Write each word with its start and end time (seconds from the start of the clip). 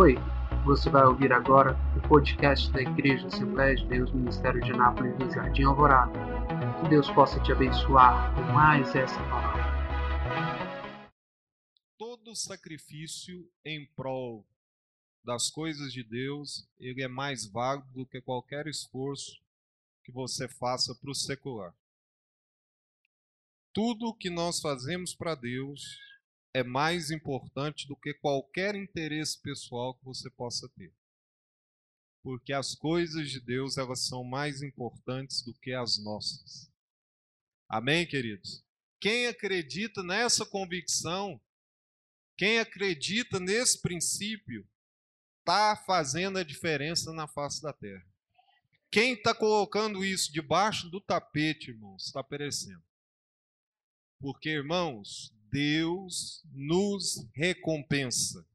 Oi, 0.00 0.14
você 0.64 0.88
vai 0.88 1.04
ouvir 1.04 1.30
agora 1.30 1.76
o 1.94 2.08
podcast 2.08 2.72
da 2.72 2.80
Igreja 2.80 3.26
Assembleia 3.26 3.76
de 3.76 3.86
Deus 3.86 4.10
Ministério 4.10 4.58
de 4.62 4.72
Anápolis 4.72 5.14
do 5.18 5.30
Jardim 5.30 5.64
Alvorada. 5.64 6.18
Que 6.80 6.88
Deus 6.88 7.10
possa 7.10 7.38
te 7.40 7.52
abençoar 7.52 8.34
com 8.34 8.40
mais 8.50 8.94
essa 8.94 9.20
palavra. 9.28 9.62
Todo 11.98 12.34
sacrifício 12.34 13.46
em 13.62 13.84
prol 13.94 14.48
das 15.22 15.50
coisas 15.50 15.92
de 15.92 16.02
Deus, 16.02 16.66
ele 16.78 17.02
é 17.02 17.08
mais 17.08 17.44
válido 17.44 17.92
do 17.92 18.06
que 18.06 18.22
qualquer 18.22 18.66
esforço 18.68 19.38
que 20.02 20.10
você 20.10 20.48
faça 20.48 20.94
para 20.94 21.10
o 21.10 21.14
secular. 21.14 21.74
Tudo 23.70 24.14
que 24.14 24.30
nós 24.30 24.62
fazemos 24.62 25.14
para 25.14 25.34
Deus 25.34 26.09
é 26.52 26.62
mais 26.62 27.10
importante 27.10 27.86
do 27.86 27.96
que 27.96 28.12
qualquer 28.14 28.74
interesse 28.74 29.40
pessoal 29.40 29.94
que 29.94 30.04
você 30.04 30.28
possa 30.30 30.68
ter. 30.70 30.92
Porque 32.22 32.52
as 32.52 32.74
coisas 32.74 33.30
de 33.30 33.40
Deus, 33.40 33.78
elas 33.78 34.06
são 34.06 34.24
mais 34.24 34.62
importantes 34.62 35.42
do 35.42 35.54
que 35.54 35.72
as 35.72 35.96
nossas. 35.98 36.70
Amém, 37.68 38.06
queridos? 38.06 38.64
Quem 39.00 39.26
acredita 39.26 40.02
nessa 40.02 40.44
convicção, 40.44 41.40
quem 42.36 42.58
acredita 42.58 43.40
nesse 43.40 43.80
princípio, 43.80 44.68
está 45.38 45.76
fazendo 45.86 46.38
a 46.38 46.42
diferença 46.42 47.12
na 47.12 47.26
face 47.26 47.62
da 47.62 47.72
terra. 47.72 48.06
Quem 48.90 49.14
está 49.14 49.34
colocando 49.34 50.04
isso 50.04 50.32
debaixo 50.32 50.90
do 50.90 51.00
tapete, 51.00 51.70
irmãos, 51.70 52.06
está 52.06 52.22
perecendo. 52.24 52.82
Porque, 54.18 54.50
irmãos, 54.50 55.32
Deus 55.50 56.42
nos 56.52 57.26
recompensa. 57.34 58.46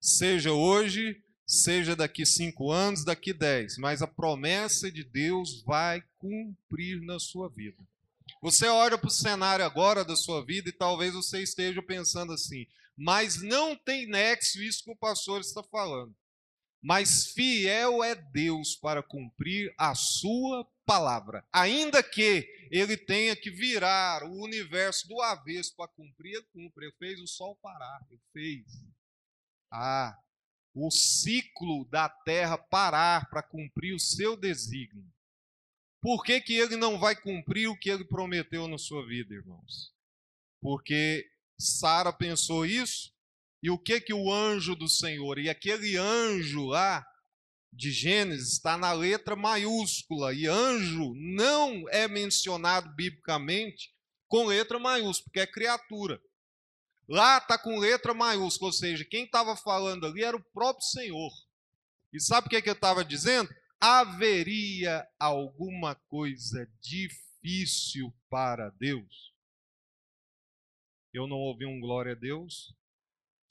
Seja 0.00 0.52
hoje, 0.52 1.22
seja 1.46 1.94
daqui 1.94 2.24
cinco 2.24 2.70
anos, 2.70 3.04
daqui 3.04 3.32
dez, 3.32 3.76
mas 3.78 4.02
a 4.02 4.06
promessa 4.06 4.90
de 4.90 5.04
Deus 5.04 5.62
vai 5.62 6.02
cumprir 6.18 7.00
na 7.02 7.18
sua 7.18 7.48
vida. 7.48 7.78
Você 8.40 8.66
olha 8.66 8.98
para 8.98 9.08
o 9.08 9.10
cenário 9.10 9.64
agora 9.64 10.04
da 10.04 10.16
sua 10.16 10.44
vida 10.44 10.68
e 10.68 10.72
talvez 10.72 11.14
você 11.14 11.42
esteja 11.42 11.82
pensando 11.82 12.32
assim, 12.32 12.66
mas 12.96 13.40
não 13.42 13.76
tem 13.76 14.06
nexo 14.06 14.60
isso 14.62 14.84
que 14.84 14.90
o 14.90 14.96
pastor 14.96 15.40
está 15.40 15.62
falando. 15.62 16.14
Mas 16.82 17.28
fiel 17.28 18.02
é 18.02 18.14
Deus 18.14 18.74
para 18.74 19.02
cumprir 19.02 19.72
a 19.78 19.94
sua 19.94 20.68
palavra. 20.84 21.46
Ainda 21.52 22.02
que 22.02 22.48
ele 22.72 22.96
tenha 22.96 23.36
que 23.36 23.50
virar 23.50 24.24
o 24.24 24.42
universo 24.42 25.06
do 25.06 25.20
avesso 25.22 25.76
para 25.76 25.86
cumprir, 25.88 26.34
ele 26.34 26.46
cumpre. 26.52 26.86
Ele 26.86 26.94
fez 26.98 27.20
o 27.20 27.26
sol 27.26 27.56
parar, 27.62 28.04
ele 28.10 28.20
fez. 28.32 28.66
Ah, 29.70 30.18
o 30.74 30.90
ciclo 30.90 31.84
da 31.88 32.08
terra 32.08 32.58
parar 32.58 33.30
para 33.30 33.42
cumprir 33.42 33.94
o 33.94 34.00
seu 34.00 34.36
desígnio. 34.36 35.08
Por 36.00 36.24
que, 36.24 36.40
que 36.40 36.54
ele 36.54 36.74
não 36.74 36.98
vai 36.98 37.14
cumprir 37.14 37.68
o 37.68 37.78
que 37.78 37.88
ele 37.88 38.04
prometeu 38.04 38.66
na 38.66 38.76
sua 38.76 39.06
vida, 39.06 39.34
irmãos? 39.34 39.94
Porque 40.60 41.30
Sara 41.56 42.12
pensou 42.12 42.66
isso, 42.66 43.14
e 43.62 43.70
o 43.70 43.78
que 43.78 44.00
que 44.00 44.12
o 44.12 44.32
anjo 44.32 44.74
do 44.74 44.88
Senhor, 44.88 45.38
e 45.38 45.48
aquele 45.48 45.96
anjo 45.96 46.66
lá, 46.66 47.06
de 47.72 47.90
Gênesis 47.90 48.52
está 48.52 48.76
na 48.76 48.92
letra 48.92 49.34
maiúscula 49.34 50.34
e 50.34 50.46
anjo 50.46 51.14
não 51.14 51.88
é 51.88 52.06
mencionado 52.06 52.94
biblicamente 52.94 53.94
com 54.28 54.46
letra 54.46 54.78
maiúscula, 54.78 55.24
porque 55.24 55.40
é 55.40 55.46
criatura. 55.46 56.20
Lá 57.08 57.38
está 57.38 57.58
com 57.58 57.78
letra 57.78 58.12
maiúscula, 58.14 58.68
ou 58.68 58.72
seja, 58.72 59.04
quem 59.04 59.24
estava 59.24 59.56
falando 59.56 60.06
ali 60.06 60.22
era 60.22 60.36
o 60.36 60.44
próprio 60.52 60.86
Senhor. 60.86 61.30
E 62.12 62.20
sabe 62.20 62.46
o 62.46 62.50
que, 62.50 62.56
é 62.56 62.62
que 62.62 62.68
eu 62.68 62.74
estava 62.74 63.04
dizendo? 63.04 63.48
Haveria 63.80 65.06
alguma 65.18 65.94
coisa 65.94 66.70
difícil 66.80 68.14
para 68.30 68.70
Deus? 68.70 69.32
Eu 71.12 71.26
não 71.26 71.36
ouvi 71.36 71.66
um 71.66 71.80
glória 71.80 72.12
a 72.12 72.14
Deus. 72.14 72.74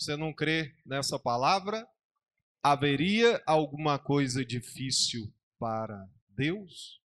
Você 0.01 0.17
não 0.17 0.33
crê 0.33 0.73
nessa 0.83 1.19
palavra? 1.19 1.87
haveria 2.63 3.39
alguma 3.45 3.99
coisa 3.99 4.43
difícil 4.43 5.31
para 5.59 6.09
Deus? 6.27 6.99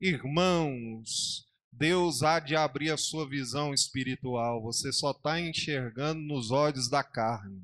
Irmãos, 0.00 1.46
Deus 1.70 2.24
há 2.24 2.40
de 2.40 2.56
abrir 2.56 2.90
a 2.90 2.96
sua 2.96 3.28
visão 3.28 3.72
espiritual, 3.72 4.60
você 4.60 4.92
só 4.92 5.12
está 5.12 5.40
enxergando 5.40 6.20
nos 6.20 6.50
olhos 6.50 6.88
da 6.88 7.04
carne, 7.04 7.62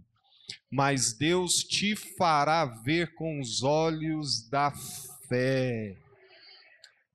mas 0.70 1.12
Deus 1.12 1.64
te 1.64 1.96
fará 1.96 2.64
ver 2.64 3.16
com 3.16 3.40
os 3.40 3.64
olhos 3.64 4.48
da 4.48 4.70
fé. 5.28 5.96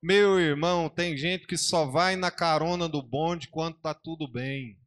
Meu 0.02 0.38
irmão, 0.38 0.90
tem 0.90 1.16
gente 1.16 1.46
que 1.46 1.56
só 1.56 1.86
vai 1.86 2.16
na 2.16 2.30
carona 2.30 2.86
do 2.86 3.02
bonde 3.02 3.48
quando 3.48 3.76
está 3.76 3.94
tudo 3.94 4.30
bem 4.30 4.77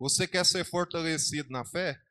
Você 0.00 0.26
quer 0.26 0.44
ser 0.44 0.64
fortalecido 0.64 1.48
na 1.48 1.64
fé? 1.64 2.02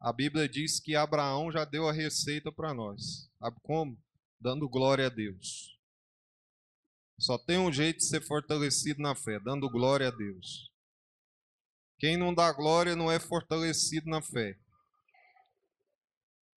A 0.00 0.10
Bíblia 0.10 0.48
diz 0.48 0.80
que 0.80 0.96
Abraão 0.96 1.52
já 1.52 1.66
deu 1.66 1.86
a 1.86 1.92
receita 1.92 2.50
para 2.50 2.72
nós. 2.72 3.30
Sabe 3.38 3.58
como? 3.62 4.02
Dando 4.40 4.66
glória 4.70 5.06
a 5.06 5.10
Deus. 5.10 5.78
Só 7.18 7.36
tem 7.36 7.58
um 7.58 7.70
jeito 7.70 7.98
de 7.98 8.06
ser 8.06 8.22
fortalecido 8.22 9.02
na 9.02 9.14
fé, 9.14 9.38
dando 9.38 9.68
glória 9.68 10.08
a 10.08 10.10
Deus. 10.10 10.72
Quem 11.98 12.16
não 12.16 12.32
dá 12.32 12.50
glória 12.52 12.96
não 12.96 13.12
é 13.12 13.18
fortalecido 13.18 14.08
na 14.08 14.22
fé. 14.22 14.58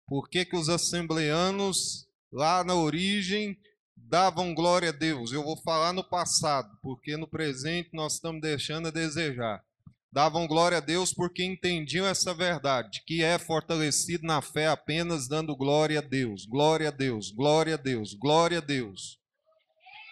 Por 0.06 0.28
que, 0.28 0.44
que 0.44 0.56
os 0.56 0.68
assembleanos, 0.68 2.06
lá 2.30 2.62
na 2.64 2.74
origem, 2.74 3.58
davam 4.08 4.54
glória 4.54 4.88
a 4.88 4.92
Deus. 4.92 5.32
Eu 5.32 5.44
vou 5.44 5.56
falar 5.56 5.92
no 5.92 6.02
passado, 6.02 6.70
porque 6.82 7.16
no 7.16 7.28
presente 7.28 7.90
nós 7.92 8.14
estamos 8.14 8.40
deixando 8.40 8.88
a 8.88 8.90
desejar. 8.90 9.62
Davam 10.10 10.46
glória 10.46 10.78
a 10.78 10.80
Deus 10.80 11.12
porque 11.12 11.44
entendiam 11.44 12.06
essa 12.06 12.32
verdade, 12.32 13.02
que 13.06 13.22
é 13.22 13.38
fortalecido 13.38 14.26
na 14.26 14.40
fé 14.40 14.66
apenas 14.66 15.28
dando 15.28 15.54
glória 15.54 15.98
a 15.98 16.02
Deus, 16.02 16.46
glória 16.46 16.88
a 16.88 16.90
Deus, 16.90 17.30
glória 17.30 17.74
a 17.74 17.76
Deus, 17.76 18.14
glória 18.14 18.58
a 18.58 18.62
Deus. 18.62 19.18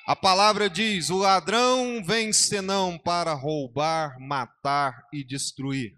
A 0.06 0.14
palavra 0.14 0.68
diz: 0.68 1.08
o 1.08 1.16
ladrão 1.16 2.04
vem 2.04 2.30
senão 2.32 2.98
para 2.98 3.32
roubar, 3.32 4.20
matar 4.20 5.06
e 5.12 5.24
destruir. 5.24 5.96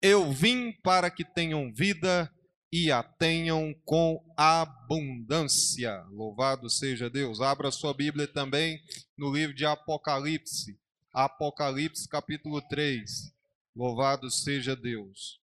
Eu 0.00 0.32
vim 0.32 0.72
para 0.84 1.10
que 1.10 1.24
tenham 1.24 1.72
vida 1.74 2.30
e 2.70 2.92
a 2.92 3.02
tenham 3.02 3.74
com 3.84 4.22
abundância. 4.36 6.02
Louvado 6.10 6.68
seja 6.68 7.08
Deus. 7.08 7.40
Abra 7.40 7.70
sua 7.70 7.94
Bíblia 7.94 8.26
também 8.26 8.82
no 9.16 9.32
livro 9.32 9.54
de 9.54 9.64
Apocalipse. 9.64 10.78
Apocalipse 11.12 12.06
capítulo 12.08 12.60
3. 12.68 13.34
Louvado 13.74 14.30
seja 14.30 14.76
Deus. 14.76 15.40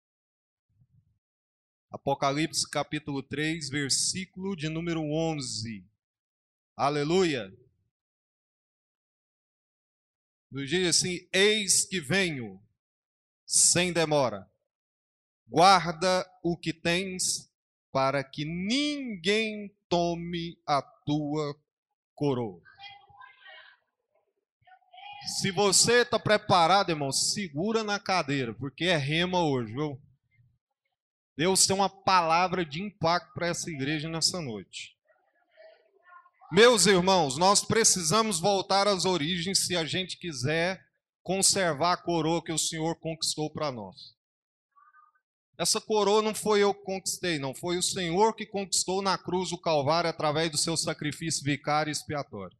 Apocalipse 1.90 2.68
capítulo 2.70 3.22
3, 3.22 3.70
versículo 3.70 4.56
de 4.56 4.68
número 4.68 5.02
11. 5.02 5.86
Aleluia. 6.76 7.56
Nos 10.52 10.70
diz 10.70 10.88
assim: 10.88 11.28
Eis 11.32 11.86
que 11.86 12.02
venho 12.02 12.60
sem 13.46 13.94
demora 13.94 14.52
Guarda 15.48 16.26
o 16.44 16.58
que 16.58 16.74
tens, 16.74 17.50
para 17.92 18.24
que 18.24 18.44
ninguém 18.46 19.74
tome 19.88 20.58
a 20.68 20.82
tua 20.82 21.56
coroa. 22.16 22.62
Se 25.40 25.52
você 25.52 26.02
está 26.02 26.20
preparado, 26.20 26.90
irmão, 26.90 27.12
segura 27.12 27.84
na 27.84 28.00
cadeira, 28.00 28.54
porque 28.54 28.86
é 28.86 28.98
rema 28.98 29.44
hoje, 29.44 29.72
viu? 29.72 30.02
Deus 31.38 31.66
tem 31.66 31.76
uma 31.76 31.90
palavra 31.90 32.66
de 32.66 32.82
impacto 32.82 33.34
para 33.34 33.48
essa 33.48 33.70
igreja 33.70 34.10
nessa 34.10 34.42
noite. 34.42 34.94
Meus 36.52 36.86
irmãos, 36.86 37.38
nós 37.38 37.66
precisamos 37.66 38.40
voltar 38.40 38.88
às 38.88 39.06
origens 39.06 39.66
se 39.66 39.76
a 39.76 39.86
gente 39.86 40.20
quiser 40.20 40.80
conservar 41.24 41.94
a 41.94 41.98
coroa 41.98 42.44
que 42.44 42.52
o 42.52 42.60
Senhor 42.60 42.96
conquistou 43.00 43.52
para 43.52 43.72
nós. 43.72 43.96
Essa 45.58 45.80
coroa 45.80 46.22
não 46.22 46.34
foi 46.34 46.62
eu 46.62 46.74
que 46.74 46.84
conquistei, 46.84 47.38
não. 47.38 47.54
Foi 47.54 47.78
o 47.78 47.84
Senhor 47.84 48.36
que 48.36 48.46
conquistou 48.46 49.02
na 49.02 49.18
cruz 49.18 49.52
o 49.52 49.58
Calvário 49.58 50.10
através 50.10 50.50
do 50.50 50.58
seu 50.58 50.76
sacrifício 50.76 51.44
vicário 51.44 51.90
e 51.90 51.92
expiatório. 51.92 52.58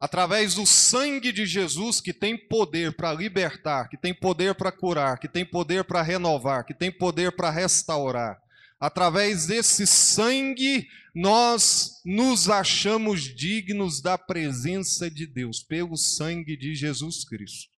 Através 0.00 0.54
do 0.54 0.66
sangue 0.66 1.32
de 1.32 1.46
Jesus, 1.46 2.00
que 2.00 2.12
tem 2.12 2.36
poder 2.36 2.94
para 2.96 3.14
libertar, 3.14 3.88
que 3.88 3.96
tem 3.96 4.12
poder 4.12 4.54
para 4.54 4.70
curar, 4.70 5.18
que 5.18 5.28
tem 5.28 5.44
poder 5.44 5.84
para 5.84 6.02
renovar, 6.02 6.66
que 6.66 6.74
tem 6.74 6.92
poder 6.92 7.34
para 7.34 7.50
restaurar. 7.50 8.36
Através 8.78 9.46
desse 9.46 9.86
sangue, 9.86 10.86
nós 11.14 12.02
nos 12.04 12.50
achamos 12.50 13.22
dignos 13.22 14.02
da 14.02 14.18
presença 14.18 15.10
de 15.10 15.26
Deus, 15.26 15.62
pelo 15.62 15.96
sangue 15.96 16.58
de 16.58 16.74
Jesus 16.74 17.24
Cristo. 17.24 17.75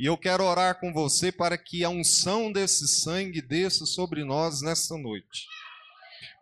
E 0.00 0.06
eu 0.06 0.16
quero 0.16 0.44
orar 0.44 0.80
com 0.80 0.94
você 0.94 1.30
para 1.30 1.58
que 1.58 1.84
a 1.84 1.90
unção 1.90 2.50
desse 2.50 2.88
sangue 2.88 3.42
desça 3.42 3.84
sobre 3.84 4.24
nós 4.24 4.62
nessa 4.62 4.96
noite. 4.96 5.46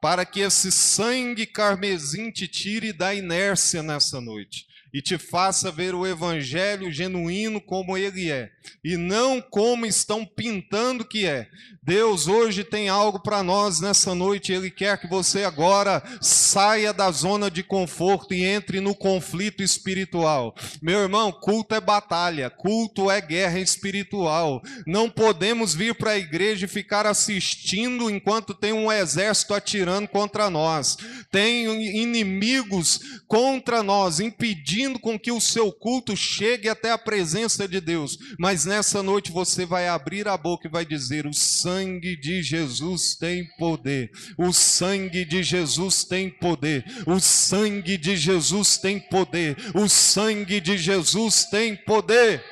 Para 0.00 0.24
que 0.24 0.38
esse 0.38 0.70
sangue 0.70 1.44
carmesim 1.44 2.30
te 2.30 2.46
tire 2.46 2.92
da 2.92 3.12
inércia 3.12 3.82
nessa 3.82 4.20
noite 4.20 4.64
e 4.94 5.02
te 5.02 5.18
faça 5.18 5.72
ver 5.72 5.92
o 5.92 6.06
evangelho 6.06 6.92
genuíno 6.92 7.60
como 7.60 7.98
ele 7.98 8.30
é, 8.30 8.52
e 8.84 8.96
não 8.96 9.40
como 9.40 9.86
estão 9.86 10.24
pintando 10.24 11.04
que 11.04 11.26
é. 11.26 11.48
Deus 11.88 12.28
hoje 12.28 12.64
tem 12.64 12.90
algo 12.90 13.18
para 13.18 13.42
nós 13.42 13.80
nessa 13.80 14.14
noite, 14.14 14.52
ele 14.52 14.70
quer 14.70 15.00
que 15.00 15.06
você 15.06 15.44
agora 15.44 16.02
saia 16.20 16.92
da 16.92 17.10
zona 17.10 17.50
de 17.50 17.62
conforto 17.62 18.34
e 18.34 18.44
entre 18.44 18.78
no 18.78 18.94
conflito 18.94 19.62
espiritual. 19.62 20.54
Meu 20.82 21.00
irmão, 21.00 21.32
culto 21.32 21.74
é 21.74 21.80
batalha, 21.80 22.50
culto 22.50 23.10
é 23.10 23.22
guerra 23.22 23.58
espiritual. 23.58 24.62
Não 24.86 25.08
podemos 25.08 25.74
vir 25.74 25.94
para 25.94 26.10
a 26.10 26.18
igreja 26.18 26.66
e 26.66 26.68
ficar 26.68 27.06
assistindo 27.06 28.10
enquanto 28.10 28.52
tem 28.52 28.74
um 28.74 28.92
exército 28.92 29.54
atirando 29.54 30.08
contra 30.08 30.50
nós. 30.50 30.98
Tem 31.30 31.64
inimigos 31.96 33.22
contra 33.26 33.82
nós, 33.82 34.20
impedindo 34.20 34.98
com 34.98 35.18
que 35.18 35.32
o 35.32 35.40
seu 35.40 35.72
culto 35.72 36.14
chegue 36.14 36.68
até 36.68 36.90
a 36.90 36.98
presença 36.98 37.66
de 37.66 37.80
Deus. 37.80 38.18
Mas 38.38 38.57
nessa 38.64 39.02
noite 39.02 39.32
você 39.32 39.66
vai 39.66 39.88
abrir 39.88 40.28
a 40.28 40.36
boca 40.36 40.66
e 40.66 40.70
vai 40.70 40.84
dizer: 40.84 41.26
O 41.26 41.32
sangue 41.32 42.16
de 42.16 42.42
Jesus 42.42 43.14
tem 43.14 43.46
poder. 43.56 44.10
O 44.36 44.52
sangue 44.52 45.24
de 45.24 45.42
Jesus 45.42 46.04
tem 46.04 46.30
poder. 46.30 46.84
O 47.06 47.20
sangue 47.20 47.96
de 47.96 48.16
Jesus 48.16 48.78
tem 48.78 49.00
poder. 49.00 49.56
O 49.74 49.88
sangue 49.88 50.60
de 50.60 50.78
Jesus 50.78 51.44
tem 51.46 51.76
poder. 51.76 52.44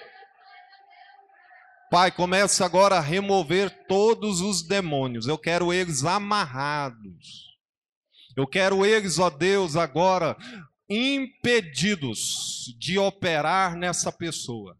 Pai, 1.91 2.11
começa 2.11 2.65
agora 2.65 2.97
a 2.97 3.01
remover 3.01 3.71
todos 3.87 4.41
os 4.41 4.63
demônios. 4.63 5.27
Eu 5.27 5.39
quero 5.39 5.73
eles 5.73 6.05
amarrados. 6.05 7.47
Eu 8.37 8.47
quero 8.47 8.85
eles, 8.85 9.19
ó 9.19 9.31
Deus, 9.31 9.77
agora 9.77 10.37
impedidos 10.89 12.75
de 12.79 12.99
operar 12.99 13.77
nessa 13.77 14.13
pessoa, 14.13 14.77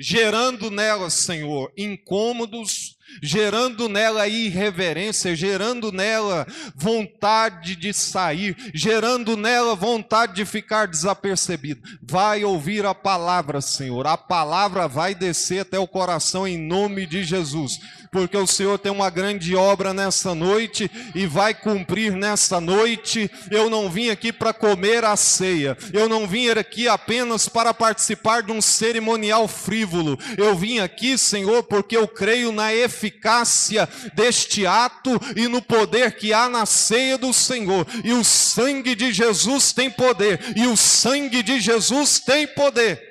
gerando 0.00 0.70
nela, 0.70 1.10
Senhor, 1.10 1.70
incômodos, 1.76 2.96
gerando 3.22 3.88
nela 3.88 4.26
irreverência, 4.26 5.36
gerando 5.36 5.92
nela 5.92 6.46
vontade 6.74 7.76
de 7.76 7.92
sair, 7.92 8.56
gerando 8.72 9.36
nela 9.36 9.74
vontade 9.74 10.34
de 10.34 10.44
ficar 10.46 10.86
desapercebido. 10.86 11.82
Vai 12.02 12.44
ouvir 12.44 12.86
a 12.86 12.94
palavra, 12.94 13.60
Senhor. 13.60 14.06
A 14.06 14.16
palavra 14.16 14.88
vai 14.88 15.14
descer 15.14 15.60
até 15.60 15.78
o 15.78 15.88
coração 15.88 16.46
em 16.48 16.56
nome 16.56 17.04
de 17.06 17.22
Jesus 17.22 17.80
porque 18.10 18.36
o 18.36 18.46
Senhor 18.46 18.78
tem 18.78 18.90
uma 18.90 19.08
grande 19.08 19.54
obra 19.54 19.94
nessa 19.94 20.34
noite 20.34 20.90
e 21.14 21.26
vai 21.26 21.54
cumprir 21.54 22.12
nessa 22.12 22.60
noite. 22.60 23.30
Eu 23.50 23.70
não 23.70 23.88
vim 23.88 24.10
aqui 24.10 24.32
para 24.32 24.52
comer 24.52 25.04
a 25.04 25.16
ceia, 25.16 25.76
eu 25.92 26.08
não 26.08 26.26
vim 26.26 26.48
aqui 26.50 26.88
apenas 26.88 27.48
para 27.48 27.72
participar 27.72 28.42
de 28.42 28.52
um 28.52 28.60
cerimonial 28.60 29.46
frívolo. 29.46 30.18
Eu 30.36 30.56
vim 30.56 30.80
aqui, 30.80 31.16
Senhor, 31.16 31.62
porque 31.62 31.96
eu 31.96 32.08
creio 32.08 32.50
na 32.52 32.74
eficácia 32.74 33.88
deste 34.14 34.66
ato 34.66 35.20
e 35.36 35.46
no 35.46 35.62
poder 35.62 36.16
que 36.16 36.32
há 36.32 36.48
na 36.48 36.66
ceia 36.66 37.16
do 37.16 37.32
Senhor. 37.32 37.86
E 38.02 38.12
o 38.12 38.24
sangue 38.24 38.94
de 38.94 39.12
Jesus 39.12 39.72
tem 39.72 39.90
poder, 39.90 40.40
e 40.56 40.66
o 40.66 40.76
sangue 40.76 41.42
de 41.42 41.60
Jesus 41.60 42.18
tem 42.18 42.46
poder. 42.46 43.09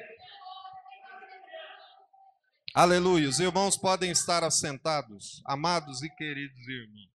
Aleluia. 2.74 3.28
Os 3.28 3.40
irmãos 3.40 3.76
podem 3.76 4.12
estar 4.12 4.44
assentados, 4.44 5.42
amados 5.44 6.04
e 6.04 6.10
queridos 6.10 6.68
irmãos. 6.68 7.10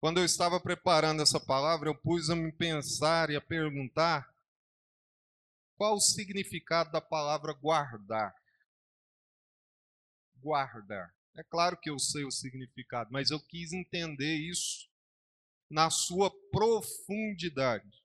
Quando 0.00 0.18
eu 0.18 0.24
estava 0.24 0.58
preparando 0.58 1.22
essa 1.22 1.38
palavra, 1.38 1.90
eu 1.90 1.94
pus 1.94 2.30
a 2.30 2.36
me 2.36 2.50
pensar 2.50 3.28
e 3.28 3.36
a 3.36 3.40
perguntar 3.40 4.34
qual 5.76 5.94
o 5.94 6.00
significado 6.00 6.90
da 6.90 7.02
palavra 7.02 7.52
guardar. 7.52 8.34
Guardar. 10.36 11.14
É 11.34 11.42
claro 11.42 11.76
que 11.76 11.90
eu 11.90 11.98
sei 11.98 12.24
o 12.24 12.30
significado, 12.30 13.10
mas 13.12 13.30
eu 13.30 13.40
quis 13.40 13.72
entender 13.72 14.36
isso 14.36 14.88
na 15.68 15.90
sua 15.90 16.30
profundidade. 16.50 18.03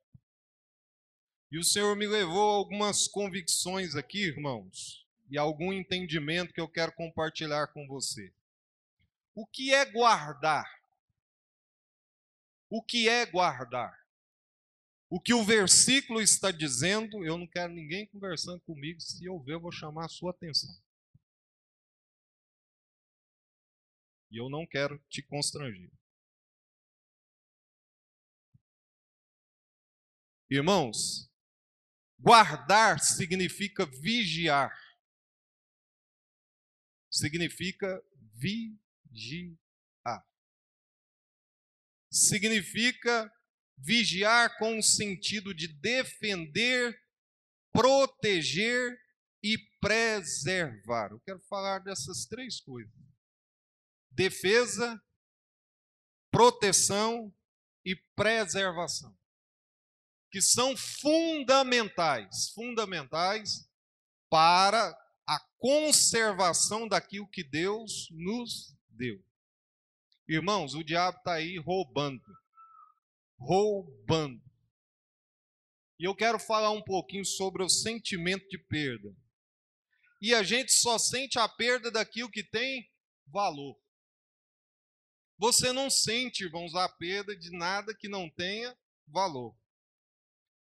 E 1.52 1.58
o 1.58 1.64
Senhor 1.64 1.96
me 1.96 2.08
levou 2.08 2.52
a 2.52 2.56
algumas 2.56 3.08
convicções 3.08 3.96
aqui, 3.96 4.26
irmãos, 4.26 5.08
e 5.30 5.38
algum 5.38 5.74
entendimento 5.74 6.54
que 6.54 6.62
eu 6.62 6.68
quero 6.68 6.92
compartilhar 6.92 7.68
com 7.68 7.88
você. 7.88 8.32
O 9.34 9.48
que 9.48 9.74
é 9.74 9.84
guardar? 9.86 10.70
O 12.70 12.84
que 12.84 13.10
é 13.10 13.26
guardar? 13.26 13.98
O 15.10 15.20
que 15.20 15.34
o 15.34 15.44
versículo 15.44 16.22
está 16.22 16.52
dizendo, 16.52 17.26
eu 17.26 17.36
não 17.36 17.48
quero 17.48 17.74
ninguém 17.74 18.06
conversando 18.06 18.60
comigo, 18.62 19.02
se 19.02 19.26
eu 19.26 19.40
ver, 19.40 19.54
eu 19.54 19.60
vou 19.60 19.72
chamar 19.72 20.06
a 20.06 20.10
sua 20.10 20.30
atenção. 20.30 20.70
E 24.32 24.38
eu 24.38 24.50
não 24.50 24.68
quero 24.68 25.00
te 25.10 25.24
constranger. 25.24 25.90
Irmãos, 30.48 31.29
Guardar 32.20 33.00
significa 33.00 33.86
vigiar. 33.86 34.78
Significa 37.10 38.04
vigiar. 38.36 39.58
Significa 42.12 43.34
vigiar 43.78 44.58
com 44.58 44.78
o 44.78 44.84
sentido 44.84 45.54
de 45.54 45.68
defender, 45.68 47.02
proteger 47.72 49.00
e 49.42 49.58
preservar. 49.80 51.12
Eu 51.12 51.22
quero 51.22 51.40
falar 51.48 51.80
dessas 51.80 52.26
três 52.26 52.60
coisas: 52.60 52.94
defesa, 54.12 55.02
proteção 56.30 57.34
e 57.86 57.96
preservação 58.14 59.19
que 60.32 60.42
são 60.42 60.78
fundamentais, 60.78 62.50
fundamentais 62.54 63.68
para 64.30 64.96
a 65.28 65.40
conservação 65.58 66.88
daquilo 66.88 67.28
que 67.28 67.44
Deus 67.44 68.08
nos 68.12 68.76
deu. 68.90 69.24
Irmãos, 70.28 70.76
o 70.76 70.84
diabo 70.84 71.18
está 71.18 71.34
aí 71.34 71.58
roubando, 71.58 72.24
roubando. 73.40 74.42
E 76.00 76.04
eu 76.04 76.16
quero 76.16 76.40
falar 76.40 76.72
um 76.72 76.84
pouquinho 76.84 77.26
sobre 77.26 77.64
o 77.64 77.70
sentimento 77.70 78.48
de 78.48 78.58
perda. 78.58 79.16
E 80.22 80.34
a 80.34 80.44
gente 80.44 80.72
só 80.72 81.00
sente 81.00 81.40
a 81.40 81.50
perda 81.50 81.90
daquilo 81.90 82.30
que 82.30 82.44
tem 82.44 82.88
valor. 83.26 83.76
Você 85.38 85.74
não 85.74 85.90
sente, 85.90 86.44
irmãos, 86.44 86.76
a 86.76 86.88
perda 86.88 87.36
de 87.36 87.50
nada 87.50 87.96
que 87.96 88.08
não 88.08 88.30
tenha 88.30 88.78
valor 89.08 89.56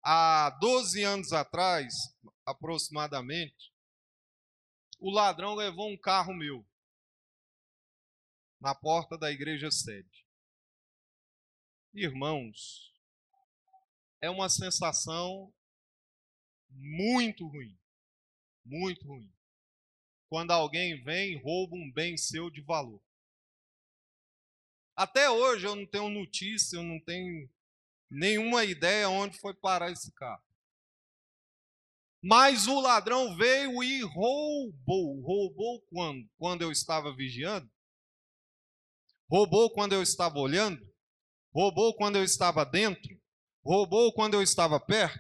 há 0.04 0.50
12 0.60 1.04
anos 1.04 1.34
atrás, 1.34 1.94
aproximadamente, 2.46 3.74
o 5.00 5.10
ladrão 5.10 5.56
levou 5.56 5.90
um 5.90 5.98
carro 5.98 6.34
meu 6.34 6.66
na 8.60 8.76
porta 8.76 9.18
da 9.18 9.32
igreja 9.32 9.72
sede. 9.72 10.26
Irmãos, 11.94 12.94
é 14.22 14.30
uma 14.30 14.50
sensação 14.50 15.54
muito 16.70 17.48
ruim, 17.48 17.80
muito 18.66 19.08
ruim. 19.08 19.32
Quando 20.28 20.52
alguém 20.52 21.02
vem 21.04 21.34
e 21.34 21.42
rouba 21.42 21.76
um 21.76 21.92
bem 21.92 22.16
seu 22.18 22.50
de 22.50 22.62
valor. 22.62 23.02
Até 24.96 25.30
hoje 25.30 25.66
eu 25.66 25.76
não 25.76 25.88
tenho 25.88 26.10
notícia, 26.10 26.76
eu 26.76 26.84
não 26.84 27.00
tenho 27.00 27.50
nenhuma 28.10 28.64
ideia 28.64 29.10
onde 29.10 29.38
foi 29.38 29.54
parar 29.54 29.92
esse 29.92 30.12
carro. 30.14 30.44
Mas 32.22 32.68
o 32.68 32.80
ladrão 32.80 33.36
veio 33.36 33.82
e 33.82 34.02
roubou. 34.02 35.22
Roubou 35.22 35.82
quando? 35.90 36.30
Quando 36.38 36.62
eu 36.62 36.72
estava 36.72 37.16
vigiando? 37.16 37.70
Roubou 39.30 39.72
quando 39.72 39.94
eu 39.94 40.02
estava 40.02 40.38
olhando? 40.38 40.82
Roubou 41.54 41.96
quando 41.96 42.18
eu 42.18 42.24
estava 42.24 42.66
dentro? 42.66 43.20
Roubou 43.64 44.14
quando 44.14 44.34
eu 44.34 44.42
estava 44.42 44.80
perto? 44.80 45.20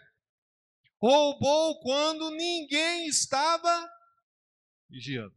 Roubou 1.01 1.79
quando 1.81 2.31
ninguém 2.31 3.08
estava 3.08 3.89
vigiando. 4.89 5.36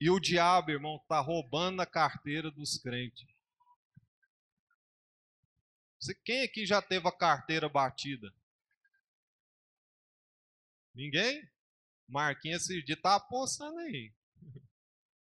E 0.00 0.08
o 0.10 0.18
diabo, 0.18 0.70
irmão, 0.70 0.96
está 0.96 1.20
roubando 1.20 1.82
a 1.82 1.86
carteira 1.86 2.50
dos 2.50 2.78
crentes. 2.78 3.28
Quem 6.24 6.42
aqui 6.42 6.64
já 6.66 6.80
teve 6.80 7.06
a 7.06 7.12
carteira 7.12 7.68
batida? 7.68 8.32
Ninguém? 10.94 11.48
Marquinhos 12.08 12.62
esse 12.62 12.82
dia 12.82 12.96
tá 12.96 13.16
apostando 13.16 13.78
aí. 13.78 14.12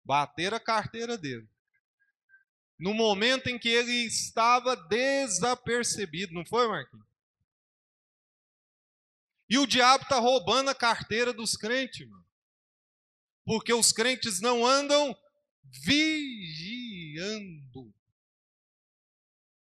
Bateram 0.03 0.57
a 0.57 0.59
carteira 0.59 1.17
dele. 1.17 1.47
No 2.77 2.93
momento 2.93 3.47
em 3.47 3.59
que 3.59 3.67
ele 3.67 4.05
estava 4.05 4.75
desapercebido, 4.75 6.33
não 6.33 6.45
foi, 6.45 6.67
Marquinhos? 6.67 7.05
E 9.49 9.57
o 9.57 9.65
diabo 9.65 10.03
está 10.03 10.19
roubando 10.19 10.69
a 10.69 10.75
carteira 10.75 11.33
dos 11.33 11.57
crentes, 11.57 12.01
irmão. 12.01 12.23
Porque 13.43 13.73
os 13.73 13.91
crentes 13.91 14.39
não 14.39 14.63
andam 14.65 15.17
vigiando. 15.63 17.19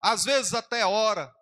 Às 0.07 0.23
vezes 0.23 0.53
até 0.53 0.85
ora, 0.85 1.33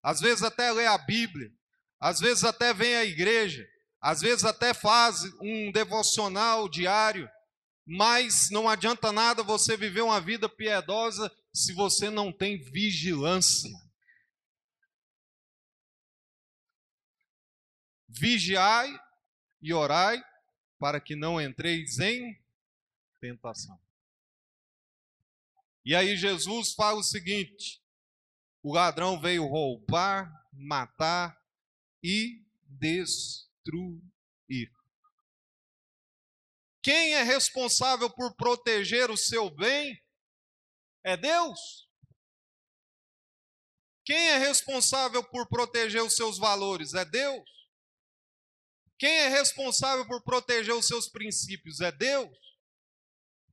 às 0.00 0.20
vezes 0.20 0.44
até 0.44 0.70
lê 0.70 0.86
a 0.86 0.96
Bíblia, 0.96 1.52
às 1.98 2.20
vezes 2.20 2.44
até 2.44 2.72
vem 2.72 2.94
à 2.94 3.04
igreja, 3.04 3.68
às 4.00 4.20
vezes 4.20 4.44
até 4.44 4.72
faz 4.72 5.24
um 5.40 5.72
devocional 5.72 6.68
diário, 6.68 7.28
mas 7.84 8.50
não 8.50 8.68
adianta 8.68 9.10
nada 9.10 9.42
você 9.42 9.76
viver 9.76 10.02
uma 10.02 10.20
vida 10.20 10.48
piedosa 10.48 11.28
se 11.52 11.72
você 11.74 12.08
não 12.08 12.32
tem 12.32 12.56
vigilância. 12.56 13.76
Vigiai 18.06 18.96
e 19.60 19.74
orai 19.74 20.22
para 20.78 21.00
que 21.00 21.16
não 21.16 21.40
entreis 21.40 21.98
em 21.98 22.40
tentação. 23.20 23.76
E 25.84 25.96
aí 25.96 26.16
Jesus 26.16 26.74
fala 26.74 27.00
o 27.00 27.02
seguinte: 27.02 27.87
o 28.62 28.74
ladrão 28.74 29.20
veio 29.20 29.46
roubar, 29.46 30.30
matar 30.52 31.38
e 32.02 32.44
destruir. 32.64 33.80
Quem 36.82 37.14
é 37.14 37.22
responsável 37.22 38.08
por 38.10 38.34
proteger 38.34 39.10
o 39.10 39.16
seu 39.16 39.50
bem 39.50 40.02
é 41.04 41.16
Deus. 41.16 41.88
Quem 44.04 44.30
é 44.30 44.38
responsável 44.38 45.22
por 45.22 45.46
proteger 45.48 46.02
os 46.02 46.16
seus 46.16 46.38
valores 46.38 46.94
é 46.94 47.04
Deus. 47.04 47.58
Quem 48.98 49.10
é 49.10 49.28
responsável 49.28 50.06
por 50.06 50.22
proteger 50.22 50.74
os 50.74 50.86
seus 50.86 51.08
princípios 51.08 51.80
é 51.80 51.92
Deus. 51.92 52.36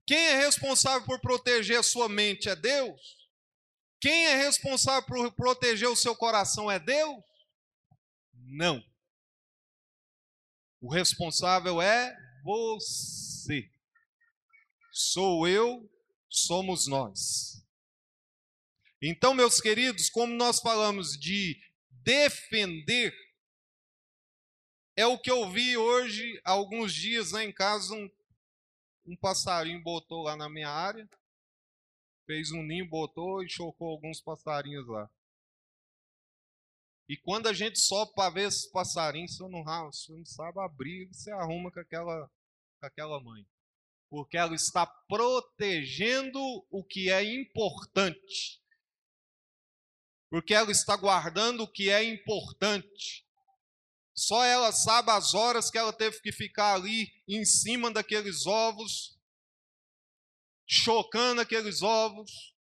Quem 0.07 0.17
é 0.17 0.37
responsável 0.37 1.05
por 1.05 1.19
proteger 1.19 1.79
a 1.79 1.83
sua 1.83 2.07
mente 2.07 2.47
é 2.47 2.55
Deus. 2.55 3.24
Quem 3.99 4.27
é 4.27 4.35
responsável 4.35 5.03
por 5.03 5.31
proteger 5.33 5.87
o 5.89 5.95
seu 5.95 6.15
coração 6.15 6.69
é 6.69 6.79
Deus? 6.79 7.23
Não. 8.33 8.83
O 10.81 10.91
responsável 10.91 11.81
é 11.81 12.15
você. 12.43 13.69
Sou 14.91 15.47
eu, 15.47 15.89
somos 16.29 16.87
nós. 16.87 17.63
Então, 19.01 19.33
meus 19.33 19.59
queridos, 19.59 20.09
como 20.09 20.33
nós 20.33 20.59
falamos 20.59 21.17
de 21.17 21.59
defender 21.89 23.13
é 24.95 25.05
o 25.05 25.19
que 25.19 25.29
eu 25.29 25.49
vi 25.51 25.75
hoje, 25.75 26.39
alguns 26.43 26.93
dias 26.93 27.31
lá 27.31 27.43
em 27.43 27.51
casa, 27.51 27.93
um, 27.93 28.09
um 29.05 29.15
passarinho 29.17 29.83
botou 29.83 30.23
lá 30.23 30.37
na 30.37 30.49
minha 30.49 30.69
área, 30.69 31.09
fez 32.25 32.51
um 32.51 32.63
ninho, 32.63 32.89
botou 32.89 33.43
e 33.43 33.49
chocou 33.49 33.89
alguns 33.89 34.21
passarinhos 34.21 34.87
lá. 34.87 35.09
E 37.07 37.15
quando 37.15 37.47
a 37.47 37.53
gente 37.53 37.79
sobe 37.79 38.13
para 38.13 38.31
ver 38.31 38.47
esses 38.47 38.65
passarinhos, 38.67 39.37
você 39.37 39.47
não, 39.47 39.63
você 39.63 40.11
não 40.11 40.25
sabe 40.25 40.59
abrir, 40.59 41.07
você 41.07 41.31
arruma 41.31 41.71
com 41.71 41.79
aquela, 41.79 42.27
com 42.79 42.85
aquela 42.85 43.21
mãe. 43.21 43.45
Porque 44.09 44.37
ela 44.37 44.55
está 44.55 44.85
protegendo 44.85 46.39
o 46.69 46.83
que 46.83 47.11
é 47.11 47.23
importante. 47.23 48.61
Porque 50.29 50.53
ela 50.53 50.71
está 50.71 50.95
guardando 50.95 51.61
o 51.61 51.71
que 51.71 51.89
é 51.89 52.03
importante. 52.03 53.25
Só 54.15 54.43
ela 54.43 54.71
sabe 54.71 55.11
as 55.11 55.33
horas 55.33 55.69
que 55.69 55.77
ela 55.77 55.93
teve 55.93 56.19
que 56.21 56.31
ficar 56.31 56.73
ali 56.73 57.11
em 57.27 57.43
cima 57.45 57.91
daqueles 57.91 58.45
ovos, 58.47 59.14
chocando 60.67 61.41
aqueles 61.41 61.81
ovos, 61.81 62.55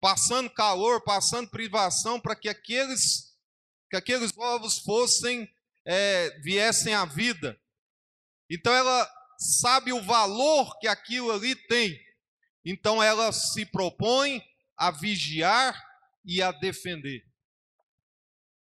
passando 0.00 0.50
calor, 0.50 1.02
passando 1.02 1.50
privação 1.50 2.20
para 2.20 2.36
que 2.36 2.48
aqueles 2.48 3.32
que 3.88 3.96
aqueles 3.96 4.32
ovos 4.38 4.78
fossem 4.78 5.54
é, 5.84 6.30
viessem 6.40 6.94
à 6.94 7.04
vida. 7.04 7.60
Então 8.50 8.72
ela 8.72 9.10
sabe 9.38 9.92
o 9.92 10.02
valor 10.02 10.78
que 10.78 10.88
aquilo 10.88 11.30
ali 11.30 11.54
tem. 11.54 12.00
Então 12.64 13.02
ela 13.02 13.30
se 13.32 13.66
propõe 13.66 14.42
a 14.76 14.90
vigiar 14.90 15.78
e 16.24 16.40
a 16.40 16.52
defender. 16.52 17.22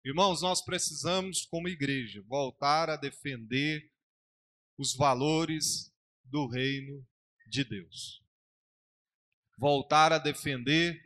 Irmãos, 0.04 0.40
nós 0.40 0.64
precisamos, 0.64 1.44
como 1.44 1.68
igreja, 1.68 2.22
voltar 2.26 2.88
a 2.88 2.96
defender 2.96 3.92
os 4.78 4.94
valores 4.96 5.92
do 6.24 6.46
reino 6.46 7.06
de 7.50 7.64
Deus. 7.64 8.23
Voltar 9.59 10.12
a 10.12 10.19
defender 10.19 10.99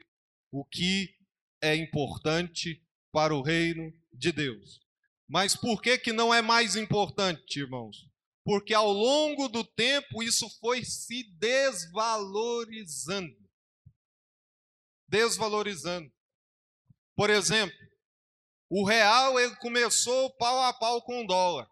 o 0.52 0.64
que 0.64 1.12
é 1.60 1.74
importante 1.74 2.80
para 3.10 3.34
o 3.34 3.42
reino 3.42 3.92
de 4.12 4.30
Deus. 4.30 4.80
Mas 5.26 5.56
por 5.56 5.82
que 5.82 5.98
que 5.98 6.12
não 6.12 6.32
é 6.32 6.40
mais 6.42 6.76
importante, 6.76 7.58
irmãos? 7.58 8.06
Porque 8.44 8.74
ao 8.74 8.92
longo 8.92 9.48
do 9.48 9.64
tempo 9.64 10.22
isso 10.22 10.48
foi 10.60 10.84
se 10.84 11.24
desvalorizando. 11.38 13.34
Desvalorizando. 15.08 16.12
Por 17.16 17.30
exemplo, 17.30 17.78
o 18.68 18.84
real 18.84 19.40
ele 19.40 19.56
começou 19.56 20.30
pau 20.36 20.60
a 20.60 20.72
pau 20.74 21.02
com 21.02 21.24
o 21.24 21.26
dólar. 21.26 21.66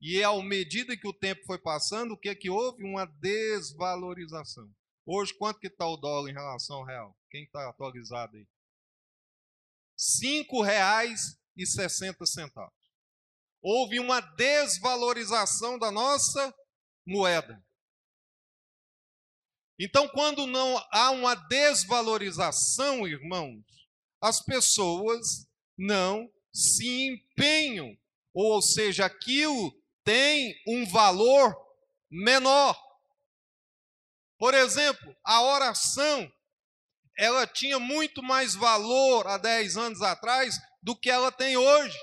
E 0.00 0.24
à 0.24 0.32
medida 0.42 0.96
que 0.96 1.06
o 1.06 1.12
tempo 1.12 1.44
foi 1.44 1.58
passando, 1.58 2.12
o 2.12 2.16
que 2.16 2.30
é 2.30 2.34
que 2.34 2.48
houve? 2.48 2.82
Uma 2.82 3.04
desvalorização. 3.04 4.70
Hoje, 5.04 5.34
quanto 5.34 5.60
que 5.60 5.66
está 5.66 5.86
o 5.86 5.96
dólar 5.96 6.30
em 6.30 6.34
relação 6.34 6.76
ao 6.76 6.84
real? 6.84 7.16
Quem 7.30 7.44
está 7.44 7.68
atualizado 7.68 8.36
aí? 8.36 8.46
R$ 10.22 10.64
reais 10.64 11.38
e 11.56 11.66
sessenta 11.66 12.24
centavos. 12.24 12.72
Houve 13.60 14.00
uma 14.00 14.20
desvalorização 14.20 15.78
da 15.78 15.90
nossa 15.90 16.54
moeda. 17.06 17.62
Então, 19.78 20.08
quando 20.08 20.46
não 20.46 20.78
há 20.90 21.10
uma 21.10 21.34
desvalorização, 21.34 23.06
irmãos, 23.06 23.64
as 24.20 24.42
pessoas 24.42 25.46
não 25.76 26.30
se 26.52 27.06
empenham, 27.06 27.96
ou 28.32 28.60
seja, 28.62 29.06
aquilo 29.06 29.79
tem 30.04 30.54
um 30.66 30.86
valor 30.86 31.54
menor. 32.10 32.76
Por 34.38 34.54
exemplo, 34.54 35.14
a 35.24 35.42
oração, 35.42 36.30
ela 37.16 37.46
tinha 37.46 37.78
muito 37.78 38.22
mais 38.22 38.54
valor 38.54 39.26
há 39.26 39.36
10 39.36 39.76
anos 39.76 40.02
atrás 40.02 40.58
do 40.82 40.96
que 40.96 41.10
ela 41.10 41.30
tem 41.30 41.56
hoje. 41.56 41.98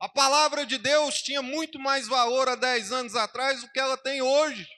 A 0.00 0.08
palavra 0.08 0.66
de 0.66 0.78
Deus 0.78 1.22
tinha 1.22 1.40
muito 1.40 1.78
mais 1.78 2.06
valor 2.06 2.48
há 2.48 2.54
10 2.54 2.92
anos 2.92 3.14
atrás 3.14 3.62
do 3.62 3.70
que 3.70 3.80
ela 3.80 3.96
tem 3.96 4.20
hoje. 4.20 4.68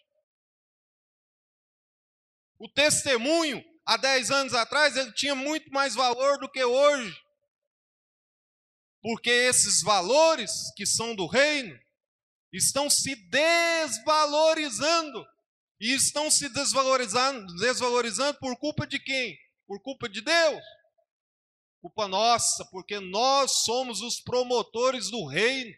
O 2.59 2.69
testemunho 2.69 3.65
há 3.87 3.97
10 3.97 4.31
anos 4.31 4.55
atrás, 4.55 4.97
ele 4.97 5.13
tinha 5.13 5.35
muito 5.35 5.71
mais 5.71 5.95
valor 5.95 6.39
do 6.39 6.49
que 6.49 6.63
hoje. 6.63 7.17
Porque 9.03 9.31
esses 9.31 9.83
valores 9.83 10.51
que 10.77 10.85
são 10.85 11.15
do 11.15 11.27
reino 11.27 11.79
estão 12.53 12.89
se 12.91 13.15
desvalorizando. 13.31 15.25
E 15.81 15.95
estão 15.95 16.31
se 16.31 16.49
desvalorizando, 16.49 17.55
desvalorizando 17.57 18.39
por 18.41 18.57
culpa 18.59 18.87
de 18.87 18.99
quem? 18.99 19.39
Por 19.67 19.81
culpa 19.81 20.09
de 20.09 20.21
Deus. 20.21 20.63
culpa 21.81 22.09
nossa, 22.09 22.65
porque 22.73 22.99
nós 22.99 23.63
somos 23.63 24.01
os 24.01 24.21
promotores 24.21 25.09
do 25.11 25.25
reino. 25.27 25.73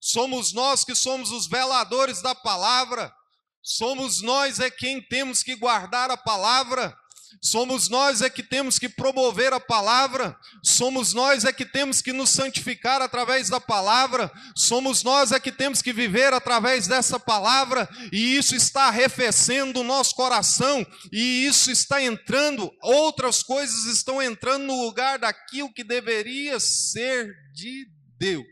Somos 0.00 0.52
nós 0.52 0.84
que 0.84 0.94
somos 0.94 1.30
os 1.30 1.46
veladores 1.46 2.22
da 2.22 2.34
palavra. 2.34 3.14
Somos 3.62 4.22
nós 4.22 4.60
é 4.60 4.70
quem 4.70 5.02
temos 5.02 5.42
que 5.42 5.56
guardar 5.56 6.10
a 6.10 6.16
palavra. 6.16 6.96
Somos 7.40 7.88
nós 7.88 8.22
é 8.22 8.30
que 8.30 8.42
temos 8.42 8.78
que 8.78 8.88
promover 8.88 9.52
a 9.52 9.60
palavra, 9.60 10.36
somos 10.64 11.12
nós 11.12 11.44
é 11.44 11.52
que 11.52 11.64
temos 11.64 12.00
que 12.00 12.12
nos 12.12 12.30
santificar 12.30 13.02
através 13.02 13.48
da 13.48 13.60
palavra, 13.60 14.32
somos 14.54 15.02
nós 15.02 15.32
é 15.32 15.40
que 15.40 15.52
temos 15.52 15.82
que 15.82 15.92
viver 15.92 16.32
através 16.32 16.86
dessa 16.86 17.18
palavra, 17.20 17.88
e 18.12 18.36
isso 18.36 18.54
está 18.54 18.84
arrefecendo 18.84 19.80
o 19.80 19.84
nosso 19.84 20.14
coração, 20.14 20.84
e 21.12 21.46
isso 21.46 21.70
está 21.70 22.02
entrando, 22.02 22.72
outras 22.82 23.42
coisas 23.42 23.84
estão 23.84 24.22
entrando 24.22 24.64
no 24.66 24.82
lugar 24.82 25.18
daquilo 25.18 25.72
que 25.72 25.84
deveria 25.84 26.58
ser 26.58 27.32
de 27.52 27.86
Deus. 28.18 28.44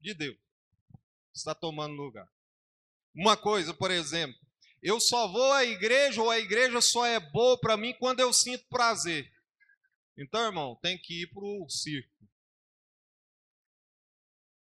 De 0.00 0.14
Deus. 0.14 0.36
Está 1.34 1.54
tomando 1.54 1.94
lugar. 1.94 2.26
Uma 3.14 3.36
coisa, 3.36 3.72
por 3.72 3.90
exemplo, 3.90 4.43
eu 4.84 5.00
só 5.00 5.26
vou 5.26 5.50
à 5.54 5.64
igreja 5.64 6.20
ou 6.20 6.30
a 6.30 6.38
igreja 6.38 6.78
só 6.82 7.06
é 7.06 7.18
boa 7.18 7.58
para 7.58 7.74
mim 7.74 7.94
quando 7.94 8.20
eu 8.20 8.30
sinto 8.34 8.68
prazer. 8.68 9.32
Então, 10.14 10.44
irmão, 10.44 10.76
tem 10.76 10.98
que 10.98 11.22
ir 11.22 11.26
para 11.28 11.42
o 11.42 11.66
circo. 11.70 12.28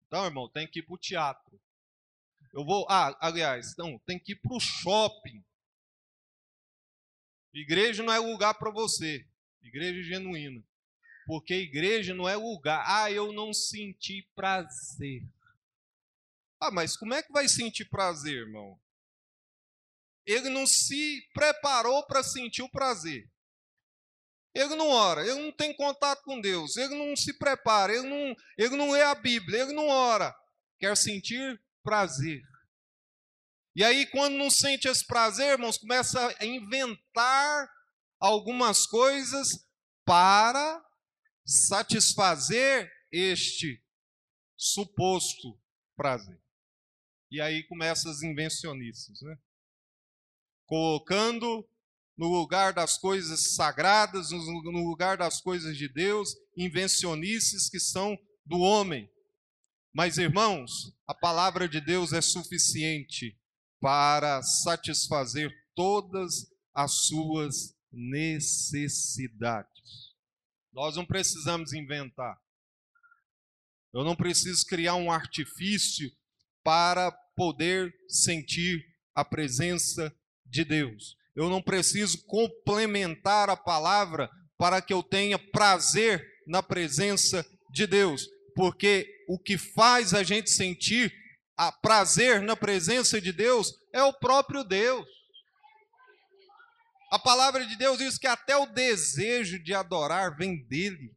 Então, 0.07 0.25
irmão, 0.25 0.49
tem 0.49 0.67
que 0.67 0.79
ir 0.79 0.83
para 0.83 0.95
o 0.95 0.97
teatro. 0.97 1.61
Eu 2.51 2.65
vou. 2.65 2.87
Ah, 2.89 3.15
aliás, 3.21 3.77
não, 3.77 3.99
tem 3.99 4.17
que 4.17 4.31
ir 4.31 4.37
para 4.37 4.55
o 4.55 4.59
shopping. 4.59 5.45
Igreja 7.53 8.01
não 8.01 8.11
é 8.11 8.17
lugar 8.17 8.55
para 8.55 8.71
você. 8.71 9.23
Igreja 9.61 10.01
genuína. 10.01 10.63
Porque 11.27 11.53
igreja 11.53 12.15
não 12.15 12.27
é 12.27 12.35
lugar. 12.35 12.83
Ah, 12.87 13.11
eu 13.11 13.31
não 13.31 13.53
senti 13.53 14.27
prazer. 14.33 15.23
Ah, 16.59 16.71
mas 16.71 16.97
como 16.97 17.13
é 17.13 17.21
que 17.21 17.31
vai 17.31 17.47
sentir 17.47 17.85
prazer, 17.85 18.47
irmão? 18.47 18.81
Ele 20.27 20.49
não 20.49 20.67
se 20.67 21.21
preparou 21.33 22.05
para 22.05 22.21
sentir 22.21 22.61
o 22.61 22.69
prazer. 22.69 23.31
Ele 24.53 24.75
não 24.75 24.89
ora, 24.89 25.21
ele 25.21 25.41
não 25.41 25.51
tem 25.51 25.73
contato 25.73 26.21
com 26.23 26.41
Deus, 26.41 26.75
ele 26.75 26.95
não 26.95 27.15
se 27.15 27.37
prepara, 27.37 27.93
ele 27.93 28.07
não, 28.07 28.35
ele 28.57 28.75
não 28.75 28.91
lê 28.91 29.03
a 29.03 29.15
Bíblia, 29.15 29.61
ele 29.61 29.73
não 29.73 29.87
ora. 29.87 30.35
Quer 30.79 30.97
sentir 30.97 31.61
prazer. 31.83 32.41
E 33.75 33.83
aí, 33.83 34.07
quando 34.07 34.35
não 34.35 34.49
sente 34.49 34.87
esse 34.87 35.05
prazer, 35.05 35.51
irmãos, 35.51 35.77
começa 35.77 36.35
a 36.39 36.45
inventar 36.45 37.71
algumas 38.19 38.85
coisas 38.87 39.65
para 40.03 40.83
satisfazer 41.45 42.91
este 43.11 43.81
suposto 44.57 45.61
prazer. 45.95 46.41
E 47.29 47.39
aí 47.39 47.63
começa 47.67 48.09
as 48.09 48.23
invencionistas, 48.23 49.21
né? 49.21 49.37
Colocando 50.67 51.67
no 52.17 52.27
lugar 52.27 52.73
das 52.73 52.97
coisas 52.97 53.55
sagradas, 53.55 54.31
no 54.31 54.83
lugar 54.87 55.17
das 55.17 55.41
coisas 55.41 55.75
de 55.77 55.87
Deus, 55.87 56.35
invencionices 56.55 57.69
que 57.69 57.79
são 57.79 58.17
do 58.45 58.59
homem. 58.59 59.09
Mas, 59.93 60.17
irmãos, 60.17 60.93
a 61.07 61.13
palavra 61.13 61.67
de 61.67 61.81
Deus 61.81 62.13
é 62.13 62.21
suficiente 62.21 63.39
para 63.79 64.41
satisfazer 64.43 65.51
todas 65.75 66.51
as 66.73 67.05
suas 67.07 67.75
necessidades. 67.91 69.67
Nós 70.73 70.95
não 70.95 71.05
precisamos 71.05 71.73
inventar. 71.73 72.39
Eu 73.93 74.03
não 74.03 74.15
preciso 74.15 74.65
criar 74.65 74.95
um 74.95 75.11
artifício 75.11 76.11
para 76.63 77.11
poder 77.35 77.95
sentir 78.07 78.85
a 79.15 79.23
presença 79.23 80.15
de 80.49 80.63
Deus. 80.63 81.15
Eu 81.35 81.49
não 81.49 81.61
preciso 81.61 82.25
complementar 82.25 83.49
a 83.49 83.55
palavra 83.55 84.29
para 84.57 84.81
que 84.81 84.93
eu 84.93 85.03
tenha 85.03 85.37
prazer 85.37 86.25
na 86.47 86.63
presença 86.63 87.45
de 87.71 87.85
Deus, 87.85 88.27
porque 88.55 89.07
o 89.27 89.37
que 89.37 89.57
faz 89.57 90.13
a 90.13 90.23
gente 90.23 90.49
sentir 90.49 91.13
a 91.55 91.71
prazer 91.71 92.41
na 92.41 92.55
presença 92.55 93.19
de 93.19 93.31
Deus 93.31 93.73
é 93.93 94.01
o 94.03 94.13
próprio 94.13 94.63
Deus. 94.63 95.07
A 97.11 97.19
palavra 97.19 97.65
de 97.65 97.77
Deus 97.77 97.99
diz 97.99 98.17
que 98.17 98.27
até 98.27 98.57
o 98.57 98.65
desejo 98.65 99.61
de 99.63 99.73
adorar 99.73 100.35
vem 100.35 100.65
dele 100.67 101.15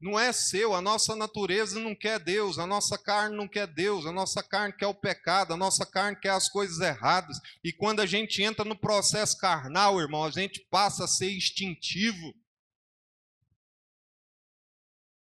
não 0.00 0.18
é 0.18 0.32
seu, 0.32 0.74
a 0.74 0.80
nossa 0.80 1.16
natureza 1.16 1.80
não 1.80 1.94
quer 1.94 2.20
Deus, 2.20 2.58
a 2.58 2.66
nossa 2.66 2.96
carne 2.96 3.36
não 3.36 3.48
quer 3.48 3.66
Deus, 3.66 4.06
a 4.06 4.12
nossa 4.12 4.42
carne 4.42 4.76
quer 4.76 4.86
o 4.86 4.94
pecado, 4.94 5.52
a 5.52 5.56
nossa 5.56 5.84
carne 5.84 6.18
quer 6.20 6.30
as 6.30 6.48
coisas 6.48 6.78
erradas. 6.78 7.38
E 7.64 7.72
quando 7.72 8.00
a 8.00 8.06
gente 8.06 8.40
entra 8.42 8.64
no 8.64 8.78
processo 8.78 9.36
carnal, 9.38 10.00
irmão, 10.00 10.24
a 10.24 10.30
gente 10.30 10.60
passa 10.70 11.04
a 11.04 11.08
ser 11.08 11.34
instintivo. 11.34 12.32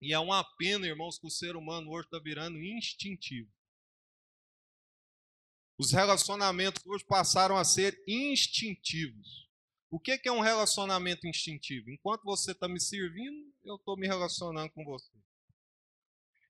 E 0.02 0.14
é 0.14 0.20
uma 0.20 0.44
pena, 0.58 0.88
irmãos, 0.88 1.20
que 1.20 1.28
o 1.28 1.32
ser 1.32 1.56
humano 1.56 1.92
hoje 1.92 2.08
está 2.08 2.20
virando 2.20 2.58
instintivo. 2.58 3.50
Os 5.78 5.92
relacionamentos 5.92 6.84
hoje 6.86 7.06
passaram 7.06 7.56
a 7.56 7.64
ser 7.64 8.02
instintivos. 8.08 9.45
O 9.96 10.00
que 10.00 10.20
é 10.26 10.32
um 10.32 10.42
relacionamento 10.42 11.26
instintivo? 11.26 11.90
Enquanto 11.90 12.26
você 12.26 12.52
está 12.52 12.68
me 12.68 12.82
servindo, 12.82 13.50
eu 13.64 13.78
estou 13.78 13.96
me 13.96 14.06
relacionando 14.06 14.70
com 14.74 14.84
você. 14.84 15.10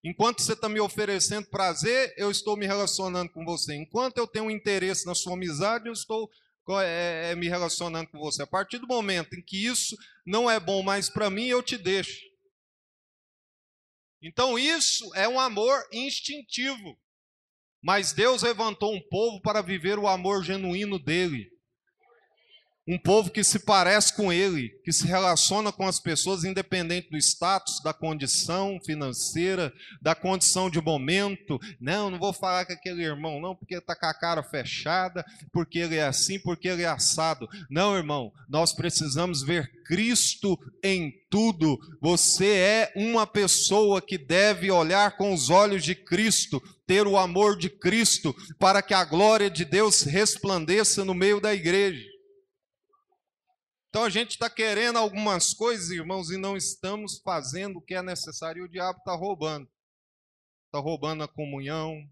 Enquanto 0.03 0.41
você 0.41 0.53
está 0.53 0.67
me 0.67 0.79
oferecendo 0.79 1.47
prazer, 1.51 2.11
eu 2.17 2.31
estou 2.31 2.57
me 2.57 2.65
relacionando 2.65 3.31
com 3.31 3.45
você. 3.45 3.75
Enquanto 3.75 4.17
eu 4.17 4.25
tenho 4.25 4.49
interesse 4.49 5.05
na 5.05 5.13
sua 5.13 5.33
amizade, 5.33 5.85
eu 5.85 5.93
estou 5.93 6.27
é, 6.81 7.33
é, 7.33 7.35
me 7.35 7.47
relacionando 7.47 8.09
com 8.09 8.17
você. 8.17 8.41
A 8.41 8.47
partir 8.47 8.79
do 8.79 8.87
momento 8.87 9.35
em 9.35 9.43
que 9.43 9.63
isso 9.63 9.95
não 10.25 10.49
é 10.49 10.59
bom 10.59 10.81
mais 10.81 11.07
para 11.07 11.29
mim, 11.29 11.45
eu 11.45 11.61
te 11.61 11.77
deixo. 11.77 12.25
Então 14.23 14.57
isso 14.57 15.13
é 15.13 15.29
um 15.29 15.39
amor 15.39 15.87
instintivo. 15.93 16.99
Mas 17.79 18.11
Deus 18.11 18.41
levantou 18.41 18.91
um 18.91 19.07
povo 19.07 19.39
para 19.39 19.61
viver 19.61 19.99
o 19.99 20.07
amor 20.07 20.43
genuíno 20.43 20.97
dele. 20.97 21.54
Um 22.87 22.99
povo 22.99 23.31
que 23.31 23.43
se 23.43 23.57
parece 23.57 24.13
com 24.15 24.31
ele, 24.31 24.69
que 24.83 24.91
se 24.91 25.07
relaciona 25.07 25.71
com 25.71 25.87
as 25.87 25.99
pessoas 25.99 26.43
independente 26.43 27.09
do 27.09 27.17
status, 27.17 27.81
da 27.81 27.91
condição 27.91 28.79
financeira, 28.85 29.73
da 29.99 30.13
condição 30.13 30.69
de 30.69 30.79
momento. 30.79 31.59
Não, 31.81 32.11
não 32.11 32.19
vou 32.19 32.31
falar 32.31 32.63
com 32.63 32.73
aquele 32.73 33.03
irmão, 33.03 33.41
não, 33.41 33.55
porque 33.55 33.73
está 33.73 33.95
com 33.95 34.05
a 34.05 34.13
cara 34.13 34.43
fechada, 34.43 35.25
porque 35.51 35.79
ele 35.79 35.95
é 35.95 36.03
assim, 36.03 36.37
porque 36.37 36.67
ele 36.67 36.83
é 36.83 36.87
assado. 36.87 37.49
Não, 37.71 37.97
irmão, 37.97 38.31
nós 38.47 38.71
precisamos 38.71 39.41
ver 39.41 39.67
Cristo 39.83 40.55
em 40.83 41.11
tudo. 41.27 41.79
Você 41.99 42.45
é 42.45 42.93
uma 42.95 43.25
pessoa 43.25 43.99
que 43.99 44.17
deve 44.17 44.69
olhar 44.69 45.17
com 45.17 45.33
os 45.33 45.49
olhos 45.49 45.83
de 45.83 45.95
Cristo, 45.95 46.61
ter 46.85 47.07
o 47.07 47.17
amor 47.17 47.57
de 47.57 47.67
Cristo, 47.67 48.35
para 48.59 48.83
que 48.83 48.93
a 48.93 49.03
glória 49.03 49.49
de 49.49 49.65
Deus 49.65 50.03
resplandeça 50.03 51.03
no 51.03 51.15
meio 51.15 51.41
da 51.41 51.51
igreja. 51.51 52.14
Então 53.95 54.03
a 54.03 54.09
gente 54.09 54.31
está 54.31 54.49
querendo 54.49 54.99
algumas 54.99 55.53
coisas, 55.53 55.89
irmãos, 55.89 56.29
e 56.29 56.35
não 56.35 56.57
estamos 56.57 57.17
fazendo 57.19 57.77
o 57.77 57.81
que 57.81 57.95
é 57.95 58.01
necessário. 58.01 58.59
E 58.59 58.65
o 58.65 58.69
diabo 58.69 58.99
está 58.99 59.15
roubando. 59.15 59.71
Está 60.65 60.79
roubando 60.79 61.23
a 61.23 61.29
comunhão, 61.29 62.05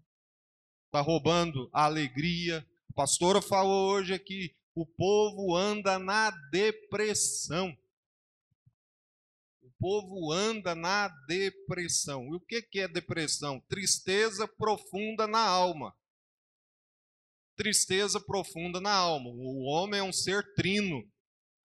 está 0.86 1.02
roubando 1.02 1.68
a 1.74 1.84
alegria. 1.84 2.66
A 2.88 2.94
pastora 2.94 3.42
falou 3.42 3.90
hoje 3.90 4.14
aqui: 4.14 4.56
o 4.74 4.86
povo 4.86 5.54
anda 5.54 5.98
na 5.98 6.30
depressão. 6.50 7.76
O 9.60 9.70
povo 9.78 10.32
anda 10.32 10.74
na 10.74 11.08
depressão. 11.28 12.32
E 12.32 12.36
o 12.36 12.40
que 12.40 12.80
é 12.80 12.88
depressão? 12.88 13.60
Tristeza 13.68 14.48
profunda 14.48 15.26
na 15.26 15.46
alma. 15.46 15.94
Tristeza 17.54 18.18
profunda 18.18 18.80
na 18.80 18.94
alma. 18.94 19.28
O 19.28 19.64
homem 19.64 20.00
é 20.00 20.02
um 20.02 20.14
ser 20.14 20.54
trino 20.54 21.06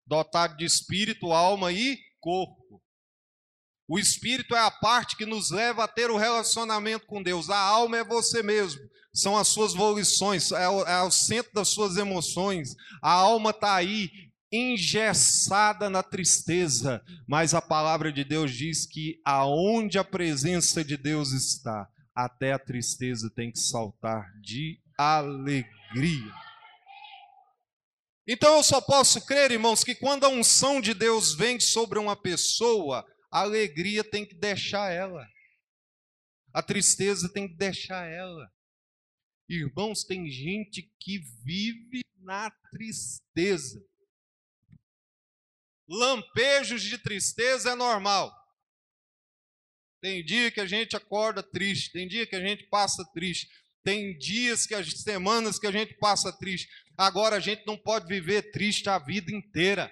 dotado 0.09 0.57
de 0.57 0.65
espírito, 0.65 1.33
alma 1.33 1.71
e 1.71 1.99
corpo. 2.21 2.83
O 3.87 3.99
espírito 3.99 4.55
é 4.55 4.59
a 4.59 4.71
parte 4.71 5.17
que 5.17 5.25
nos 5.25 5.51
leva 5.51 5.85
a 5.85 5.89
ter 5.89 6.11
o 6.11 6.17
relacionamento 6.17 7.07
com 7.07 7.23
Deus. 7.23 7.49
A 7.49 7.59
alma 7.59 7.99
é 7.99 8.05
você 8.05 8.43
mesmo, 8.43 8.81
são 9.13 9.37
as 9.37 9.49
suas 9.49 9.73
volições, 9.73 10.51
é 10.53 10.69
o, 10.69 10.83
é 10.83 11.03
o 11.03 11.11
centro 11.11 11.53
das 11.55 11.69
suas 11.69 11.97
emoções. 11.97 12.75
A 13.03 13.13
alma 13.13 13.51
está 13.51 13.75
aí, 13.75 14.11
engessada 14.51 15.91
na 15.91 16.03
tristeza, 16.03 17.03
mas 17.27 17.55
a 17.55 17.61
palavra 17.61 18.11
de 18.11 18.25
Deus 18.25 18.51
diz 18.51 18.87
que 18.87 19.21
aonde 19.25 19.99
a 19.99 20.05
presença 20.05 20.83
de 20.83 20.97
Deus 20.97 21.33
está, 21.33 21.89
até 22.15 22.53
a 22.53 22.59
tristeza 22.59 23.31
tem 23.31 23.53
que 23.53 23.59
saltar 23.59 24.33
de 24.41 24.81
alegria. 24.97 26.48
Então 28.31 28.57
eu 28.57 28.63
só 28.63 28.79
posso 28.79 29.25
crer, 29.25 29.51
irmãos, 29.51 29.83
que 29.83 29.95
quando 29.95 30.25
a 30.25 30.29
unção 30.29 30.83
de 30.83 30.93
Deus 30.93 31.35
vem 31.35 31.59
sobre 31.59 31.99
uma 31.99 32.15
pessoa, 32.15 33.03
a 33.31 33.41
alegria 33.41 34.05
tem 34.05 34.27
que 34.27 34.35
deixar 34.35 34.93
ela. 34.93 35.27
A 36.53 36.63
tristeza 36.63 37.33
tem 37.33 37.49
que 37.49 37.57
deixar 37.57 38.07
ela. 38.07 38.53
Irmãos, 39.49 40.05
tem 40.05 40.31
gente 40.31 40.93
que 41.01 41.21
vive 41.43 42.03
na 42.19 42.51
tristeza. 42.71 43.83
Lampejos 45.89 46.83
de 46.83 46.99
tristeza 46.99 47.71
é 47.71 47.75
normal. 47.75 48.31
Tem 50.03 50.23
dia 50.23 50.51
que 50.51 50.61
a 50.61 50.67
gente 50.67 50.95
acorda 50.95 51.43
triste, 51.43 51.93
tem 51.93 52.07
dia 52.07 52.27
que 52.27 52.37
a 52.37 52.47
gente 52.47 52.69
passa 52.69 53.03
triste, 53.15 53.49
tem 53.89 54.15
dias 54.19 54.67
que 54.67 54.75
as 54.75 54.87
semanas 55.01 55.59
que 55.59 55.67
a 55.67 55.73
gente 55.73 55.95
passa 55.95 56.31
triste. 56.31 56.69
Agora 56.95 57.37
a 57.37 57.41
gente 57.41 57.67
não 57.67 57.75
pode 57.75 58.07
viver 58.07 58.51
triste 58.51 58.87
a 58.91 58.99
vida 58.99 59.33
inteira. 59.33 59.91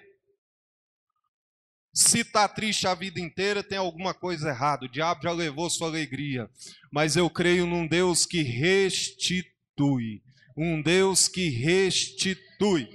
Se 1.91 2.19
está 2.19 2.47
triste 2.47 2.85
a 2.85 2.93
vida 2.93 3.19
inteira, 3.19 3.63
tem 3.63 3.79
alguma 3.79 4.13
coisa 4.13 4.49
errada. 4.49 4.85
O 4.85 4.91
diabo 4.91 5.23
já 5.23 5.31
levou 5.31 5.67
sua 5.67 5.87
alegria. 5.87 6.47
Mas 6.91 7.15
eu 7.15 7.27
creio 7.27 7.65
num 7.65 7.87
Deus 7.87 8.23
que 8.23 8.43
restitui. 8.43 10.21
Um 10.55 10.79
Deus 10.79 11.27
que 11.27 11.49
restitui. 11.49 12.87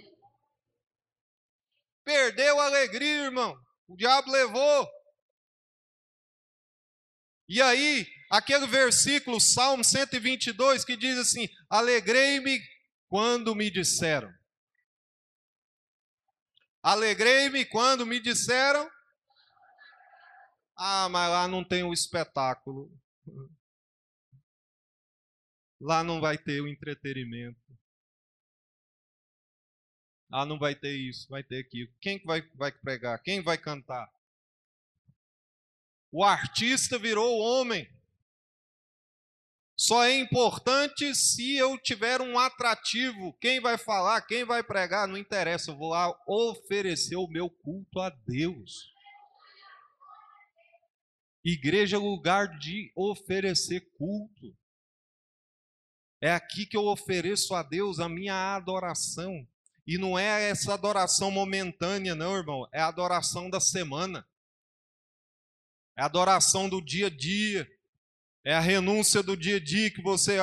Perdeu 2.05 2.61
a 2.61 2.67
alegria, 2.67 3.25
irmão. 3.25 3.57
O 3.89 3.97
diabo 3.97 4.31
levou. 4.31 4.89
E 7.53 7.61
aí, 7.61 8.07
aquele 8.31 8.67
versículo, 8.67 9.39
Salmo 9.39 9.85
122, 9.85 10.87
que 10.87 10.97
diz 10.97 11.19
assim: 11.19 11.51
Alegrei-me 11.69 12.59
quando 13.11 13.55
me 13.55 13.71
disseram. 13.71 14.33
Alegrei-me 16.83 17.67
quando 17.67 18.07
me 18.07 18.19
disseram. 18.21 18.91
Ah, 20.79 21.11
mas 21.11 21.31
lá 21.31 21.47
não 21.47 21.63
tem 21.63 21.83
o 21.83 21.93
espetáculo. 21.93 22.91
Lá 25.79 26.03
não 26.03 26.23
vai 26.23 26.39
ter 26.39 26.63
o 26.63 26.67
entretenimento. 26.67 27.61
Ah, 30.31 30.47
não 30.47 30.59
vai 30.59 30.75
ter 30.75 30.97
isso, 30.97 31.29
vai 31.29 31.45
ter 31.45 31.59
aquilo. 31.59 31.93
Quem 32.01 32.19
vai, 32.25 32.41
vai 32.55 32.73
pregar? 32.73 33.23
Quem 33.23 33.43
vai 33.43 33.59
cantar? 33.59 34.11
O 36.13 36.23
artista 36.23 36.99
virou 36.99 37.39
homem. 37.39 37.89
Só 39.75 40.05
é 40.05 40.15
importante 40.15 41.15
se 41.15 41.57
eu 41.57 41.79
tiver 41.79 42.21
um 42.21 42.39
atrativo. 42.39 43.33
Quem 43.41 43.59
vai 43.59 43.79
falar, 43.79 44.21
quem 44.21 44.45
vai 44.45 44.63
pregar, 44.63 45.09
não 45.09 45.17
interessa. 45.17 45.71
Eu 45.71 45.77
vou 45.77 45.89
lá 45.89 46.15
oferecer 46.29 47.17
o 47.17 47.27
meu 47.27 47.49
culto 47.49 47.99
a 47.99 48.11
Deus. 48.11 48.93
Igreja 51.43 51.97
é 51.97 51.99
lugar 51.99 52.59
de 52.59 52.93
oferecer 52.95 53.81
culto. 53.97 54.55
É 56.21 56.31
aqui 56.31 56.67
que 56.67 56.77
eu 56.77 56.85
ofereço 56.85 57.55
a 57.55 57.63
Deus 57.63 57.99
a 57.99 58.09
minha 58.09 58.55
adoração. 58.55 59.49
E 59.85 59.99
não 59.99 60.17
é 60.17 60.49
essa 60.49 60.75
adoração 60.75 61.31
momentânea, 61.31 62.15
não, 62.15 62.37
irmão. 62.37 62.69
É 62.71 62.81
a 62.81 62.87
adoração 62.87 63.51
da 63.51 63.59
semana. 63.59 64.25
É 66.03 66.05
a 66.05 66.07
adoração 66.07 66.69
do 66.69 66.83
dia 66.83 67.07
a 67.07 67.11
dia. 67.11 67.65
É 68.45 68.55
a 68.55 68.61
renúncia 68.61 69.23
do 69.23 69.37
dia 69.37 69.59
a 69.59 69.61
dia 69.61 69.89
que 69.89 70.03
você 70.03 70.37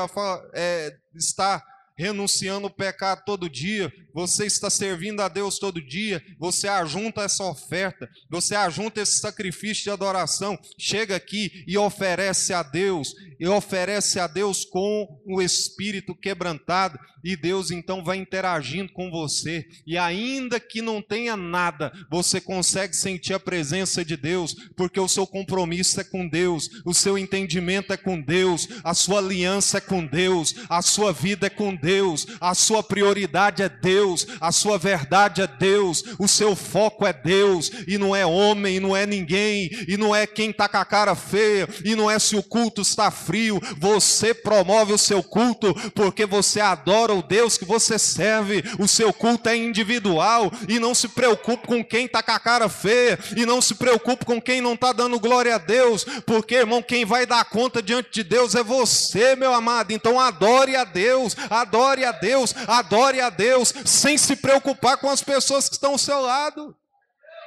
é, 0.53 0.97
está 1.13 1.61
renunciando 1.99 2.67
o 2.67 2.73
pecado 2.73 3.23
todo 3.25 3.49
dia, 3.49 3.91
você 4.13 4.45
está 4.45 4.69
servindo 4.69 5.21
a 5.21 5.27
Deus 5.27 5.59
todo 5.59 5.81
dia, 5.81 6.23
você 6.39 6.69
ajunta 6.69 7.23
essa 7.23 7.43
oferta, 7.43 8.09
você 8.29 8.55
ajunta 8.55 9.01
esse 9.01 9.19
sacrifício 9.19 9.83
de 9.83 9.89
adoração, 9.89 10.57
chega 10.77 11.17
aqui 11.17 11.65
e 11.67 11.77
oferece 11.77 12.53
a 12.53 12.63
Deus, 12.63 13.13
e 13.37 13.45
oferece 13.47 14.17
a 14.17 14.27
Deus 14.27 14.63
com 14.63 15.21
o 15.25 15.41
espírito 15.41 16.15
quebrantado, 16.15 16.97
e 17.21 17.35
Deus 17.35 17.69
então 17.69 18.01
vai 18.01 18.15
interagindo 18.15 18.93
com 18.93 19.11
você, 19.11 19.67
e 19.85 19.97
ainda 19.97 20.57
que 20.57 20.81
não 20.81 21.01
tenha 21.01 21.35
nada, 21.35 21.91
você 22.09 22.39
consegue 22.39 22.95
sentir 22.95 23.33
a 23.33 23.39
presença 23.39 24.05
de 24.05 24.15
Deus, 24.15 24.55
porque 24.77 25.01
o 25.01 25.07
seu 25.09 25.27
compromisso 25.27 25.99
é 25.99 26.03
com 26.05 26.27
Deus, 26.27 26.69
o 26.85 26.93
seu 26.93 27.17
entendimento 27.17 27.91
é 27.91 27.97
com 27.97 28.21
Deus, 28.21 28.69
a 28.85 28.93
sua 28.93 29.19
aliança 29.19 29.79
é 29.79 29.81
com 29.81 30.05
Deus, 30.05 30.55
a 30.69 30.81
sua 30.81 31.11
vida 31.11 31.47
é 31.47 31.49
com 31.49 31.75
Deus 31.75 31.88
Deus, 31.89 32.27
a 32.39 32.53
sua 32.53 32.83
prioridade 32.83 33.63
é 33.63 33.67
Deus, 33.67 34.27
a 34.39 34.51
sua 34.51 34.77
verdade 34.77 35.41
é 35.41 35.47
Deus, 35.47 36.03
o 36.19 36.27
seu 36.27 36.55
foco 36.55 37.03
é 37.03 37.11
Deus, 37.11 37.71
e 37.87 37.97
não 37.97 38.15
é 38.15 38.23
homem, 38.23 38.75
e 38.75 38.79
não 38.79 38.95
é 38.95 39.07
ninguém, 39.07 39.71
e 39.87 39.97
não 39.97 40.15
é 40.15 40.27
quem 40.27 40.51
está 40.51 40.69
com 40.69 40.77
a 40.77 40.85
cara 40.85 41.15
feia, 41.15 41.67
e 41.83 41.95
não 41.95 42.09
é 42.09 42.19
se 42.19 42.35
o 42.35 42.43
culto 42.43 42.83
está 42.83 43.09
frio, 43.09 43.59
você 43.79 44.35
promove 44.35 44.93
o 44.93 44.99
seu 44.99 45.23
culto, 45.23 45.73
porque 45.95 46.27
você 46.27 46.59
adora 46.59 47.11
o 47.11 47.23
Deus 47.23 47.57
que 47.57 47.65
você 47.65 47.97
serve, 47.97 48.63
o 48.77 48.87
seu 48.87 49.11
culto 49.11 49.49
é 49.49 49.57
individual, 49.57 50.51
e 50.67 50.77
não 50.77 50.93
se 50.93 51.07
preocupe 51.07 51.65
com 51.65 51.83
quem 51.83 52.05
está 52.05 52.21
com 52.21 52.33
a 52.33 52.39
cara 52.39 52.69
feia, 52.69 53.17
e 53.35 53.47
não 53.47 53.63
se 53.63 53.73
preocupe 53.73 54.25
com 54.25 54.39
quem 54.39 54.61
não 54.61 54.75
está 54.75 54.93
dando 54.93 55.19
glória 55.19 55.55
a 55.55 55.57
Deus, 55.57 56.05
porque 56.27 56.53
irmão, 56.53 56.83
quem 56.83 57.03
vai 57.03 57.25
dar 57.25 57.43
conta 57.45 57.81
diante 57.81 58.11
de 58.11 58.23
Deus 58.23 58.53
é 58.53 58.61
você, 58.61 59.35
meu 59.35 59.55
amado, 59.55 59.91
então 59.91 60.19
adore 60.19 60.75
a 60.75 60.83
Deus, 60.83 61.35
adore 61.49 61.78
adore 61.79 62.03
a 62.03 62.11
Deus, 62.11 62.53
adore 62.67 63.21
a 63.21 63.29
Deus, 63.29 63.73
sem 63.85 64.17
se 64.17 64.35
preocupar 64.35 64.97
com 64.97 65.09
as 65.09 65.23
pessoas 65.23 65.69
que 65.69 65.75
estão 65.75 65.91
ao 65.91 65.97
seu 65.97 66.19
lado. 66.19 66.75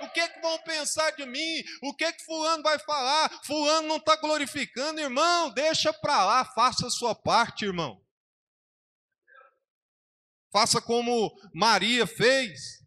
O 0.01 0.09
que, 0.09 0.29
que 0.29 0.41
vão 0.41 0.59
pensar 0.63 1.11
de 1.13 1.25
mim? 1.27 1.63
O 1.83 1.95
que 1.95 2.11
que 2.13 2.25
fulano 2.25 2.63
vai 2.63 2.79
falar? 2.79 3.31
Fulano 3.45 3.87
não 3.87 3.97
está 3.97 4.17
glorificando, 4.17 5.01
irmão. 5.01 5.51
Deixa 5.51 5.93
para 5.93 6.25
lá, 6.25 6.45
faça 6.45 6.87
a 6.87 6.91
sua 6.91 7.15
parte, 7.15 7.65
irmão. 7.65 8.01
Faça 10.51 10.81
como 10.81 11.33
Maria 11.55 12.07
fez 12.07 12.83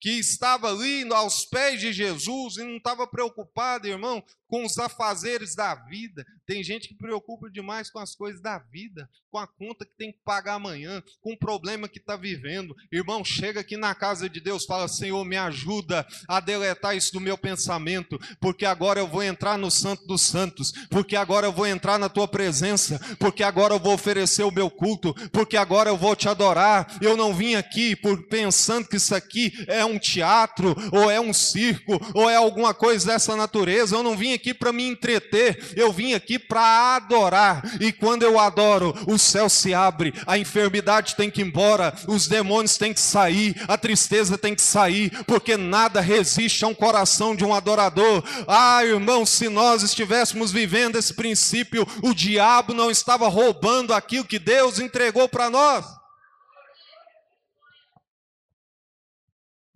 que 0.00 0.10
estava 0.18 0.68
ali 0.70 1.10
aos 1.12 1.46
pés 1.46 1.80
de 1.80 1.92
Jesus 1.92 2.58
e 2.58 2.62
não 2.62 2.76
estava 2.76 3.06
preocupado, 3.06 3.88
irmão, 3.88 4.22
com 4.54 4.64
os 4.64 4.78
afazeres 4.78 5.56
da 5.56 5.74
vida. 5.74 6.24
Tem 6.46 6.62
gente 6.62 6.86
que 6.86 6.94
preocupa 6.94 7.50
demais 7.50 7.90
com 7.90 7.98
as 7.98 8.14
coisas 8.14 8.40
da 8.40 8.56
vida, 8.56 9.08
com 9.28 9.38
a 9.38 9.48
conta 9.48 9.84
que 9.84 9.96
tem 9.96 10.12
que 10.12 10.20
pagar 10.24 10.54
amanhã, 10.54 11.02
com 11.20 11.32
o 11.32 11.36
problema 11.36 11.88
que 11.88 11.98
está 11.98 12.16
vivendo. 12.16 12.72
Irmão, 12.92 13.24
chega 13.24 13.58
aqui 13.58 13.76
na 13.76 13.96
casa 13.96 14.28
de 14.28 14.38
Deus, 14.38 14.64
fala: 14.64 14.86
Senhor, 14.86 15.24
me 15.24 15.36
ajuda 15.36 16.06
a 16.28 16.38
deletar 16.38 16.96
isso 16.96 17.12
do 17.12 17.20
meu 17.20 17.36
pensamento, 17.36 18.16
porque 18.40 18.64
agora 18.64 19.00
eu 19.00 19.08
vou 19.08 19.24
entrar 19.24 19.58
no 19.58 19.72
Santo 19.72 20.06
dos 20.06 20.22
Santos, 20.22 20.70
porque 20.88 21.16
agora 21.16 21.48
eu 21.48 21.52
vou 21.52 21.66
entrar 21.66 21.98
na 21.98 22.08
tua 22.08 22.28
presença, 22.28 23.00
porque 23.18 23.42
agora 23.42 23.74
eu 23.74 23.80
vou 23.80 23.94
oferecer 23.94 24.44
o 24.44 24.52
meu 24.52 24.70
culto, 24.70 25.12
porque 25.30 25.56
agora 25.56 25.90
eu 25.90 25.96
vou 25.96 26.14
te 26.14 26.28
adorar. 26.28 26.96
Eu 27.00 27.16
não 27.16 27.34
vim 27.34 27.56
aqui 27.56 27.96
por 27.96 28.28
pensando 28.28 28.86
que 28.86 28.98
isso 28.98 29.16
aqui 29.16 29.52
é 29.66 29.84
um 29.84 29.98
teatro, 29.98 30.76
ou 30.92 31.10
é 31.10 31.18
um 31.18 31.32
circo, 31.32 31.98
ou 32.14 32.30
é 32.30 32.36
alguma 32.36 32.72
coisa 32.72 33.04
dessa 33.04 33.34
natureza. 33.34 33.96
Eu 33.96 34.02
não 34.04 34.16
vim 34.16 34.32
aqui 34.32 34.43
para 34.52 34.72
me 34.72 34.86
entreter, 34.86 35.72
eu 35.76 35.92
vim 35.92 36.12
aqui 36.12 36.24
aqui 36.24 36.38
para 36.38 36.96
adorar, 36.96 37.62
e 37.80 37.92
quando 37.92 38.22
eu 38.22 38.38
adoro, 38.38 38.94
o 39.06 39.18
céu 39.18 39.48
se 39.48 39.74
abre, 39.74 40.12
a 40.26 40.38
enfermidade 40.38 41.14
tem 41.14 41.30
que 41.30 41.42
ir 41.42 41.46
embora, 41.46 41.94
os 42.08 42.26
demônios 42.26 42.78
têm 42.78 42.94
que 42.94 43.00
sair, 43.00 43.54
a 43.68 43.76
tristeza 43.76 44.38
tem 44.38 44.54
que 44.54 44.62
sair, 44.62 45.10
porque 45.24 45.56
nada 45.56 46.00
resiste 46.00 46.64
a 46.64 46.68
um 46.68 46.74
coração 46.74 47.36
de 47.36 47.44
um 47.44 47.54
adorador. 47.54 48.24
Ah, 48.48 48.84
irmão, 48.84 49.26
se 49.26 49.48
nós 49.48 49.82
estivéssemos 49.82 50.50
vivendo 50.50 50.96
esse 50.96 51.12
princípio, 51.12 51.86
o 52.02 52.14
diabo 52.14 52.72
não 52.72 52.90
estava 52.90 53.28
roubando 53.28 53.92
aquilo 53.92 54.24
que 54.24 54.38
Deus 54.38 54.78
entregou 54.78 55.28
para 55.28 55.50
nós. 55.50 55.84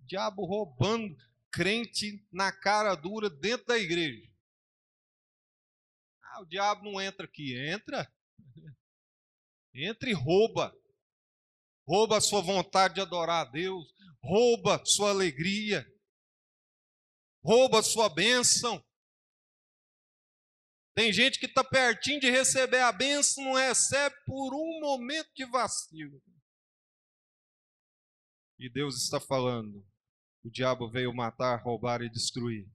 diabo 0.07 0.43
roubando 0.43 1.15
crente 1.51 2.25
na 2.33 2.51
cara 2.51 2.95
dura 2.95 3.29
dentro 3.29 3.67
da 3.67 3.77
igreja 3.77 4.28
o 6.39 6.45
diabo 6.45 6.83
não 6.83 7.01
entra 7.01 7.25
aqui. 7.25 7.55
Entra. 7.57 8.11
Entra 9.73 10.09
e 10.09 10.13
rouba. 10.13 10.73
Rouba 11.87 12.17
a 12.17 12.21
sua 12.21 12.41
vontade 12.41 12.95
de 12.95 13.01
adorar 13.01 13.47
a 13.47 13.49
Deus. 13.49 13.93
Rouba 14.21 14.83
sua 14.85 15.09
alegria. 15.09 15.85
Rouba 17.43 17.79
a 17.79 17.83
sua 17.83 18.09
bênção. 18.09 18.83
Tem 20.93 21.13
gente 21.13 21.39
que 21.39 21.45
está 21.45 21.63
pertinho 21.63 22.19
de 22.19 22.29
receber 22.29 22.81
a 22.81 22.91
bênção, 22.91 23.41
não 23.43 23.53
recebe 23.53 24.13
por 24.25 24.53
um 24.53 24.81
momento 24.81 25.29
de 25.33 25.45
vacilo. 25.45 26.21
E 28.59 28.69
Deus 28.69 29.01
está 29.01 29.17
falando: 29.17 29.87
o 30.43 30.49
diabo 30.49 30.89
veio 30.89 31.13
matar, 31.13 31.61
roubar 31.63 32.01
e 32.01 32.09
destruir, 32.09 32.69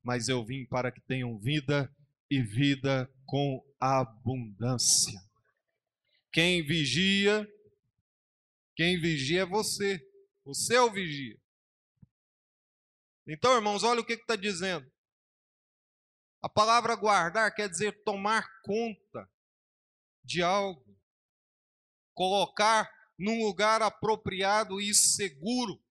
mas 0.00 0.28
eu 0.28 0.44
vim 0.44 0.64
para 0.66 0.92
que 0.92 1.00
tenham 1.00 1.36
vida 1.40 1.92
e 2.30 2.42
vida 2.42 3.10
com 3.24 3.64
abundância. 3.80 5.20
Quem 6.32 6.64
vigia, 6.64 7.48
quem 8.74 9.00
vigia 9.00 9.42
é 9.42 9.46
você. 9.46 10.00
O 10.44 10.54
seu 10.54 10.92
vigia. 10.92 11.36
Então, 13.26 13.56
irmãos, 13.56 13.82
olha 13.82 14.00
o 14.00 14.04
que 14.04 14.12
está 14.12 14.36
dizendo. 14.36 14.88
A 16.40 16.48
palavra 16.48 16.94
guardar 16.94 17.52
quer 17.52 17.68
dizer 17.68 18.04
tomar 18.04 18.48
conta 18.62 19.28
de 20.22 20.42
algo, 20.42 20.96
colocar 22.14 22.88
num 23.18 23.44
lugar 23.44 23.82
apropriado 23.82 24.80
e 24.80 24.94
seguro. 24.94 25.82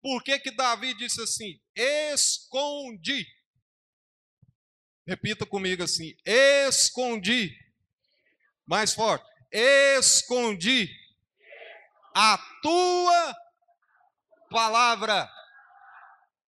Por 0.00 0.22
que 0.22 0.38
que 0.38 0.50
Davi 0.50 0.94
disse 0.94 1.22
assim? 1.22 1.60
Escondi. 1.74 3.26
Repita 5.06 5.44
comigo 5.44 5.82
assim: 5.82 6.16
escondi. 6.24 7.56
Mais 8.66 8.94
forte. 8.94 9.24
Escondi 9.50 10.88
a 12.14 12.38
tua 12.62 13.36
palavra. 14.50 15.28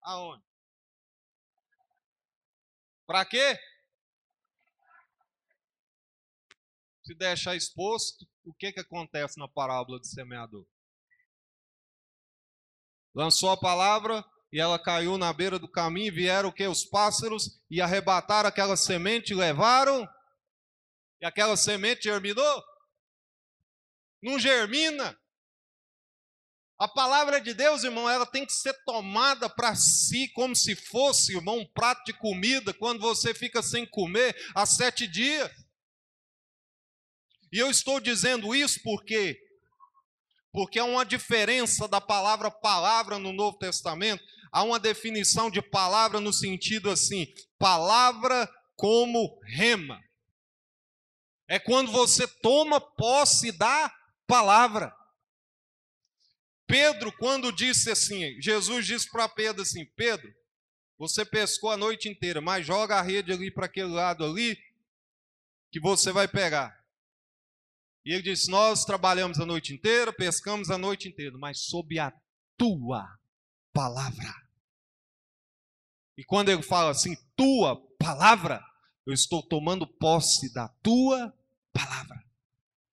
Aonde? 0.03 0.45
Para 3.07 3.25
quê? 3.25 3.59
Se 7.03 7.15
deixar 7.15 7.55
exposto, 7.55 8.27
o 8.45 8.55
que, 8.55 8.73
que 8.73 8.81
acontece 8.81 9.39
na 9.39 9.49
parábola 9.49 9.99
do 9.99 10.07
semeador? 10.07 10.67
Lançou 13.15 13.51
a 13.51 13.61
palavra 13.61 14.25
e 14.55 14.61
ela 14.61 14.79
caiu 14.79 15.19
na 15.19 15.33
beira 15.33 15.59
do 15.59 15.67
caminho, 15.67 16.07
e 16.07 16.11
vieram 16.13 16.49
o 16.49 16.53
que? 16.53 16.65
Os 16.65 16.85
pássaros 16.85 17.61
e 17.69 17.81
arrebataram 17.81 18.49
aquela 18.49 18.77
semente 18.77 19.35
levaram. 19.35 20.09
E 21.21 21.27
aquela 21.27 21.57
semente 21.57 22.05
germinou? 22.05 22.63
Não 24.23 24.39
germina. 24.39 25.19
A 26.79 26.87
palavra 26.87 27.41
de 27.41 27.53
Deus, 27.53 27.83
irmão, 27.83 28.09
ela 28.09 28.25
tem 28.25 28.47
que 28.47 28.53
ser 28.53 28.73
tomada 28.85 29.51
para 29.51 29.75
si 29.75 30.29
como 30.29 30.55
se 30.55 30.77
fosse, 30.77 31.35
irmão, 31.35 31.59
um 31.59 31.73
prato 31.73 32.05
de 32.05 32.13
comida 32.13 32.73
quando 32.73 33.01
você 33.01 33.35
fica 33.35 33.61
sem 33.61 33.85
comer 33.85 34.37
há 34.55 34.65
sete 34.65 35.09
dias. 35.09 35.51
E 37.53 37.59
eu 37.59 37.69
estou 37.69 37.99
dizendo 37.99 38.55
isso 38.55 38.81
porque 38.85 39.37
porque 40.55 40.79
há 40.79 40.85
uma 40.85 41.05
diferença 41.05 41.89
da 41.89 42.01
palavra 42.01 42.49
palavra 42.49 43.19
no 43.19 43.33
Novo 43.33 43.59
Testamento. 43.59 44.23
Há 44.53 44.63
uma 44.63 44.79
definição 44.79 45.51
de 45.51 45.61
palavra 45.61 46.21
no 46.21 46.33
sentido 46.33 46.93
assim, 46.93 47.27
palavra 47.59 48.49
como 48.77 49.37
rema. 49.43 50.01
É 51.49 51.59
quando 51.59 51.91
você 51.91 52.29
toma 52.29 52.81
posse 52.81 53.51
da 53.51 53.93
palavra. 54.29 54.95
Pedro, 56.69 57.11
quando 57.19 57.51
disse 57.51 57.91
assim, 57.91 58.41
Jesus 58.41 58.87
disse 58.87 59.11
para 59.11 59.29
Pedro 59.29 59.63
assim: 59.63 59.85
Pedro, 59.97 60.33
você 60.97 61.25
pescou 61.25 61.73
a 61.73 61.77
noite 61.77 62.09
inteira, 62.09 62.41
mas 62.41 62.65
joga 62.65 62.95
a 62.95 63.03
rede 63.03 63.33
ali 63.33 63.51
para 63.51 63.67
aquele 63.67 63.93
lado 63.93 64.25
ali, 64.25 64.57
que 65.73 65.81
você 65.81 66.13
vai 66.13 66.29
pegar. 66.29 66.84
E 68.05 68.13
ele 68.13 68.23
disse: 68.23 68.51
Nós 68.51 68.85
trabalhamos 68.85 69.41
a 69.41 69.47
noite 69.47 69.73
inteira, 69.73 70.13
pescamos 70.13 70.71
a 70.71 70.77
noite 70.77 71.09
inteira, 71.09 71.37
mas 71.39 71.61
sob 71.61 71.99
a 71.99 72.13
tua 72.57 73.09
palavra. 73.73 74.35
E 76.17 76.25
quando 76.25 76.49
ele 76.49 76.63
fala 76.63 76.91
assim, 76.91 77.17
tua 77.37 77.77
palavra, 77.99 78.63
eu 79.07 79.13
estou 79.13 79.43
tomando 79.43 79.87
posse 79.87 80.53
da 80.53 80.69
tua 80.83 81.35
palavra, 81.73 82.25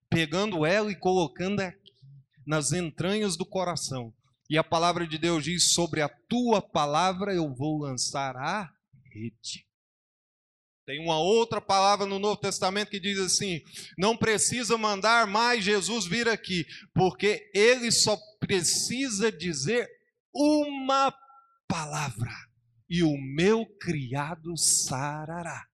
pegando 0.10 0.65
ela 0.65 0.91
e 0.91 0.95
colocando 0.95 1.62
nas 2.45 2.71
entranhas 2.71 3.38
do 3.38 3.45
coração. 3.45 4.13
E 4.50 4.58
a 4.58 4.63
palavra 4.63 5.08
de 5.08 5.17
Deus 5.17 5.43
diz: 5.43 5.71
sobre 5.74 6.02
a 6.02 6.10
tua 6.10 6.62
palavra 6.62 7.34
eu 7.34 7.54
vou 7.54 7.80
lançar 7.80 8.36
a 8.36 8.69
rede. 9.13 9.65
Tem 10.86 11.00
uma 11.00 11.20
outra 11.20 11.62
palavra 11.62 12.06
no 12.06 12.20
Novo 12.20 12.39
Testamento 12.39 12.89
que 12.89 13.00
diz 13.00 13.20
assim: 13.20 13.62
não 13.98 14.17
precisa 14.17 14.78
mandar 14.78 15.28
mais 15.28 15.63
Jesus 15.63 16.06
vir 16.06 16.28
aqui, 16.28 16.65
porque 16.94 17.50
ele 17.54 17.91
só 17.91 18.17
precisa 18.39 19.32
dizer 19.32 19.88
uma 20.34 21.13
palavra, 21.67 22.32
e 22.89 23.04
o 23.04 23.17
meu 23.17 23.65
criado 23.80 24.58
sarará. 24.58 25.70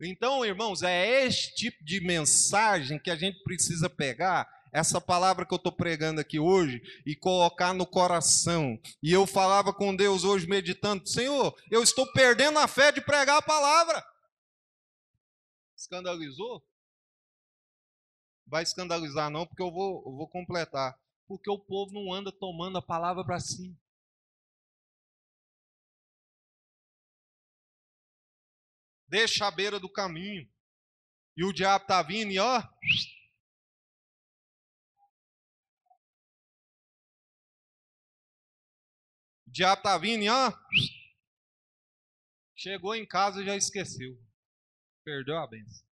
Então, 0.00 0.44
irmãos, 0.44 0.82
é 0.82 1.24
este 1.24 1.54
tipo 1.54 1.82
de 1.82 2.00
mensagem 2.00 2.98
que 2.98 3.10
a 3.10 3.16
gente 3.16 3.42
precisa 3.42 3.88
pegar 3.88 4.46
essa 4.70 5.00
palavra 5.00 5.46
que 5.46 5.54
eu 5.54 5.56
estou 5.56 5.72
pregando 5.72 6.20
aqui 6.20 6.38
hoje 6.38 6.82
e 7.06 7.16
colocar 7.16 7.72
no 7.72 7.86
coração. 7.86 8.78
E 9.02 9.10
eu 9.10 9.26
falava 9.26 9.72
com 9.72 9.96
Deus 9.96 10.22
hoje 10.22 10.46
meditando: 10.46 11.08
Senhor, 11.08 11.56
eu 11.70 11.82
estou 11.82 12.10
perdendo 12.12 12.58
a 12.58 12.68
fé 12.68 12.92
de 12.92 13.00
pregar 13.00 13.38
a 13.38 13.42
palavra. 13.42 14.04
Escandalizou? 15.74 16.62
Vai 18.46 18.62
escandalizar 18.62 19.30
não, 19.30 19.46
porque 19.46 19.62
eu 19.62 19.72
vou, 19.72 20.02
eu 20.06 20.12
vou 20.12 20.28
completar. 20.28 20.94
Porque 21.26 21.50
o 21.50 21.58
povo 21.58 21.92
não 21.92 22.12
anda 22.12 22.30
tomando 22.30 22.78
a 22.78 22.82
palavra 22.82 23.24
para 23.24 23.40
si. 23.40 23.74
Deixa 29.08 29.46
a 29.46 29.50
beira 29.50 29.78
do 29.78 29.88
caminho. 29.88 30.48
E 31.36 31.44
o 31.44 31.52
diabo 31.52 31.82
está 31.82 32.02
vindo 32.02 32.32
e 32.32 32.38
ó, 32.38 32.62
diabo 39.56 39.80
está 39.80 39.96
vindo 39.96 40.22
e 40.22 40.28
ó, 40.28 40.52
chegou 42.54 42.94
em 42.94 43.06
casa 43.06 43.42
e 43.42 43.46
já 43.46 43.56
esqueceu. 43.56 44.14
Perdeu 45.02 45.38
a 45.38 45.46
benção. 45.46 45.86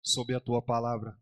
Sob 0.00 0.34
a 0.34 0.40
tua 0.40 0.62
palavra, 0.62 1.18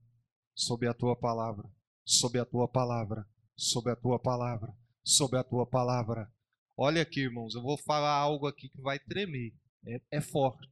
sob 0.55 0.87
a 0.87 0.93
tua 0.93 1.19
palavra, 1.19 1.71
sob 2.05 2.39
a 2.39 2.45
tua 2.45 2.69
palavra, 2.69 3.27
sob 3.57 3.91
a 3.91 3.97
tua 3.97 4.19
palavra, 4.19 4.77
sob 5.03 5.37
a 5.37 5.45
tua 5.45 5.67
palavra. 5.67 6.31
Olha 6.77 7.03
aqui, 7.03 7.21
irmãos, 7.21 7.55
eu 7.55 7.63
vou 7.63 7.79
falar 7.79 8.13
algo 8.13 8.47
aqui 8.47 8.69
que 8.69 8.83
vai 8.83 8.99
tremer. 8.99 9.55
É, 9.87 10.19
é 10.19 10.21
forte. 10.21 10.69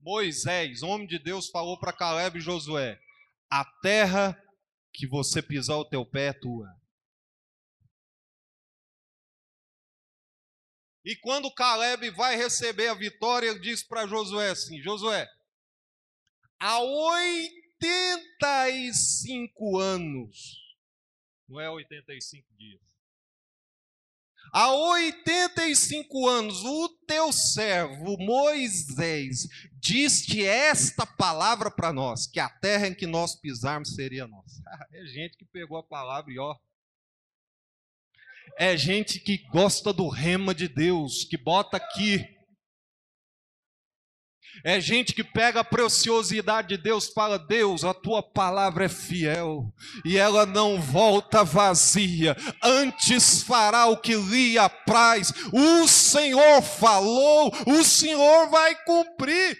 Moisés, 0.00 0.82
homem 0.82 1.06
de 1.06 1.18
Deus, 1.18 1.48
falou 1.48 1.78
para 1.78 1.96
Caleb 1.96 2.38
e 2.38 2.40
Josué: 2.40 3.00
a 3.50 3.64
terra 3.80 4.38
que 4.92 5.06
você 5.06 5.40
pisar 5.42 5.78
o 5.78 5.88
teu 5.88 6.04
pé 6.04 6.26
é 6.28 6.32
tua. 6.32 6.68
E 11.04 11.14
quando 11.16 11.54
Caleb 11.54 12.10
vai 12.10 12.36
receber 12.36 12.88
a 12.88 12.94
vitória, 12.94 13.48
ele 13.48 13.60
diz 13.60 13.82
para 13.82 14.06
Josué 14.06 14.50
assim: 14.50 14.82
Josué, 14.82 15.26
há 16.60 16.78
85 16.80 19.78
anos, 19.78 20.65
não 21.48 21.60
é 21.60 21.70
85 21.70 22.54
dias, 22.56 22.80
Há 24.52 24.72
85 24.72 26.28
anos, 26.28 26.64
o 26.64 26.88
teu 27.06 27.32
servo 27.32 28.16
Moisés 28.16 29.48
disse 29.74 30.44
esta 30.44 31.04
palavra 31.04 31.70
para 31.70 31.92
nós: 31.92 32.26
que 32.26 32.40
a 32.40 32.48
terra 32.48 32.88
em 32.88 32.94
que 32.94 33.06
nós 33.06 33.34
pisarmos 33.34 33.94
seria 33.94 34.26
nossa. 34.26 34.62
É 34.92 35.04
gente 35.06 35.36
que 35.36 35.44
pegou 35.44 35.78
a 35.78 35.82
palavra 35.82 36.32
e 36.32 36.38
ó. 36.38 36.56
É 38.58 38.76
gente 38.76 39.20
que 39.20 39.38
gosta 39.48 39.92
do 39.92 40.08
rema 40.08 40.54
de 40.54 40.68
Deus, 40.68 41.24
que 41.24 41.36
bota 41.36 41.76
aqui 41.76 42.35
é 44.64 44.80
gente 44.80 45.14
que 45.14 45.24
pega 45.24 45.60
a 45.60 45.64
preciosidade 45.64 46.68
de 46.68 46.76
Deus, 46.76 47.08
fala: 47.08 47.38
Deus, 47.38 47.84
a 47.84 47.94
tua 47.94 48.22
palavra 48.22 48.84
é 48.84 48.88
fiel 48.88 49.72
e 50.04 50.16
ela 50.16 50.46
não 50.46 50.80
volta 50.80 51.44
vazia, 51.44 52.36
antes 52.62 53.42
fará 53.42 53.86
o 53.86 53.96
que 53.96 54.14
lhe 54.14 54.58
apraz. 54.58 55.32
O 55.52 55.86
Senhor 55.86 56.62
falou, 56.62 57.52
o 57.66 57.84
Senhor 57.84 58.48
vai 58.48 58.74
cumprir. 58.84 59.58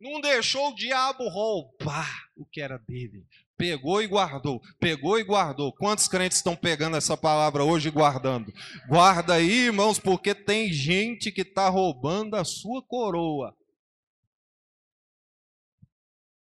Não 0.00 0.20
deixou 0.20 0.68
o 0.68 0.74
diabo 0.74 1.28
roubar 1.28 2.28
o 2.36 2.46
que 2.46 2.60
era 2.60 2.78
dele. 2.78 3.26
Pegou 3.58 4.00
e 4.00 4.06
guardou, 4.06 4.62
pegou 4.78 5.18
e 5.18 5.24
guardou. 5.24 5.72
Quantos 5.72 6.06
crentes 6.06 6.38
estão 6.38 6.54
pegando 6.54 6.96
essa 6.96 7.16
palavra 7.16 7.64
hoje 7.64 7.88
e 7.88 7.90
guardando? 7.90 8.52
Guarda 8.88 9.34
aí, 9.34 9.66
irmãos, 9.66 9.98
porque 9.98 10.32
tem 10.32 10.72
gente 10.72 11.32
que 11.32 11.40
está 11.40 11.68
roubando 11.68 12.36
a 12.36 12.44
sua 12.44 12.80
coroa. 12.86 13.52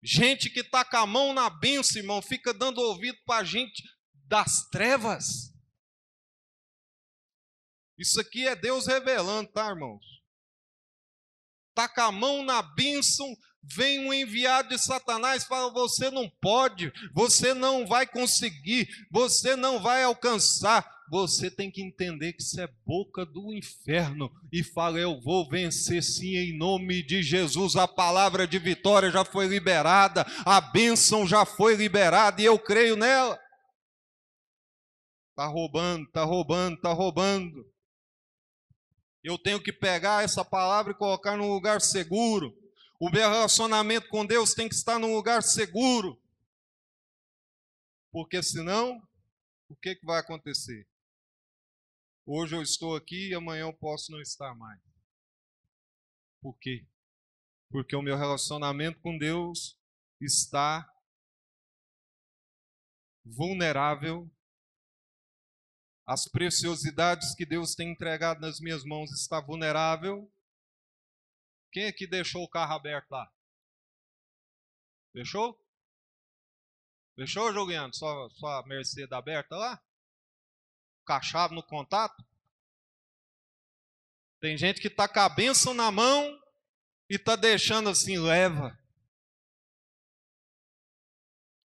Gente 0.02 0.50
que 0.50 0.60
está 0.60 0.84
com 0.84 0.96
a 0.96 1.06
mão 1.06 1.32
na 1.32 1.48
benção, 1.48 2.02
irmão, 2.02 2.20
fica 2.20 2.52
dando 2.52 2.78
ouvido 2.78 3.16
para 3.24 3.44
gente 3.44 3.82
das 4.26 4.68
trevas. 4.68 5.54
Isso 7.96 8.20
aqui 8.20 8.46
é 8.46 8.56
Deus 8.56 8.88
revelando, 8.88 9.50
tá, 9.52 9.68
irmãos? 9.70 10.23
Taca 11.74 12.04
a 12.04 12.12
mão 12.12 12.44
na 12.44 12.62
bênção, 12.62 13.26
vem 13.62 14.06
um 14.06 14.12
enviado 14.12 14.68
de 14.68 14.78
Satanás 14.78 15.44
fala: 15.44 15.72
Você 15.72 16.10
não 16.10 16.28
pode, 16.40 16.92
você 17.12 17.54
não 17.54 17.86
vai 17.86 18.06
conseguir, 18.06 18.88
você 19.10 19.56
não 19.56 19.80
vai 19.80 20.04
alcançar. 20.04 20.92
Você 21.10 21.50
tem 21.50 21.70
que 21.70 21.82
entender 21.82 22.32
que 22.32 22.42
isso 22.42 22.58
é 22.58 22.66
boca 22.86 23.26
do 23.26 23.52
inferno 23.52 24.30
e 24.52 24.62
fala: 24.62 24.98
Eu 24.98 25.20
vou 25.20 25.48
vencer 25.48 26.02
sim, 26.02 26.36
em 26.36 26.56
nome 26.56 27.02
de 27.02 27.22
Jesus. 27.22 27.76
A 27.76 27.86
palavra 27.86 28.46
de 28.46 28.58
vitória 28.58 29.10
já 29.10 29.24
foi 29.24 29.46
liberada, 29.46 30.26
a 30.44 30.60
bênção 30.60 31.26
já 31.26 31.44
foi 31.44 31.74
liberada 31.74 32.40
e 32.40 32.44
eu 32.44 32.58
creio 32.58 32.96
nela. 32.96 33.38
Está 35.30 35.46
roubando, 35.46 36.04
está 36.04 36.24
roubando, 36.24 36.76
está 36.76 36.92
roubando. 36.92 37.73
Eu 39.24 39.38
tenho 39.38 39.60
que 39.60 39.72
pegar 39.72 40.22
essa 40.22 40.44
palavra 40.44 40.92
e 40.92 40.96
colocar 40.96 41.34
num 41.34 41.50
lugar 41.50 41.80
seguro. 41.80 42.54
O 43.00 43.10
meu 43.10 43.28
relacionamento 43.28 44.06
com 44.08 44.26
Deus 44.26 44.52
tem 44.52 44.68
que 44.68 44.74
estar 44.74 44.98
num 44.98 45.14
lugar 45.14 45.42
seguro. 45.42 46.20
Porque 48.12 48.42
senão, 48.42 49.02
o 49.66 49.74
que, 49.74 49.96
que 49.96 50.04
vai 50.04 50.20
acontecer? 50.20 50.86
Hoje 52.26 52.54
eu 52.54 52.62
estou 52.62 52.94
aqui 52.94 53.30
e 53.30 53.34
amanhã 53.34 53.62
eu 53.62 53.72
posso 53.72 54.12
não 54.12 54.20
estar 54.20 54.54
mais. 54.54 54.80
Por 56.42 56.58
quê? 56.58 56.86
Porque 57.70 57.96
o 57.96 58.02
meu 58.02 58.18
relacionamento 58.18 59.00
com 59.00 59.16
Deus 59.16 59.74
está 60.20 60.86
vulnerável. 63.24 64.30
As 66.06 66.28
preciosidades 66.28 67.34
que 67.34 67.46
Deus 67.46 67.74
tem 67.74 67.90
entregado 67.90 68.40
nas 68.40 68.60
minhas 68.60 68.84
mãos 68.84 69.10
está 69.10 69.40
vulnerável. 69.40 70.30
Quem 71.72 71.86
aqui 71.86 72.06
deixou 72.06 72.42
o 72.44 72.48
carro 72.48 72.74
aberto 72.74 73.10
lá? 73.10 73.32
Fechou? 75.12 75.58
Fechou, 77.16 77.52
Juliano? 77.52 77.94
Só, 77.94 78.28
só 78.30 78.46
a 78.58 78.66
Mercedes 78.66 79.12
aberta 79.12 79.56
lá? 79.56 79.82
Com 81.06 81.54
no 81.54 81.62
contato? 81.62 82.24
Tem 84.40 84.58
gente 84.58 84.80
que 84.80 84.88
está 84.88 85.08
com 85.08 85.20
a 85.20 85.28
bênção 85.28 85.72
na 85.72 85.90
mão 85.90 86.38
e 87.08 87.14
está 87.14 87.34
deixando 87.34 87.88
assim, 87.88 88.18
leva. 88.18 88.78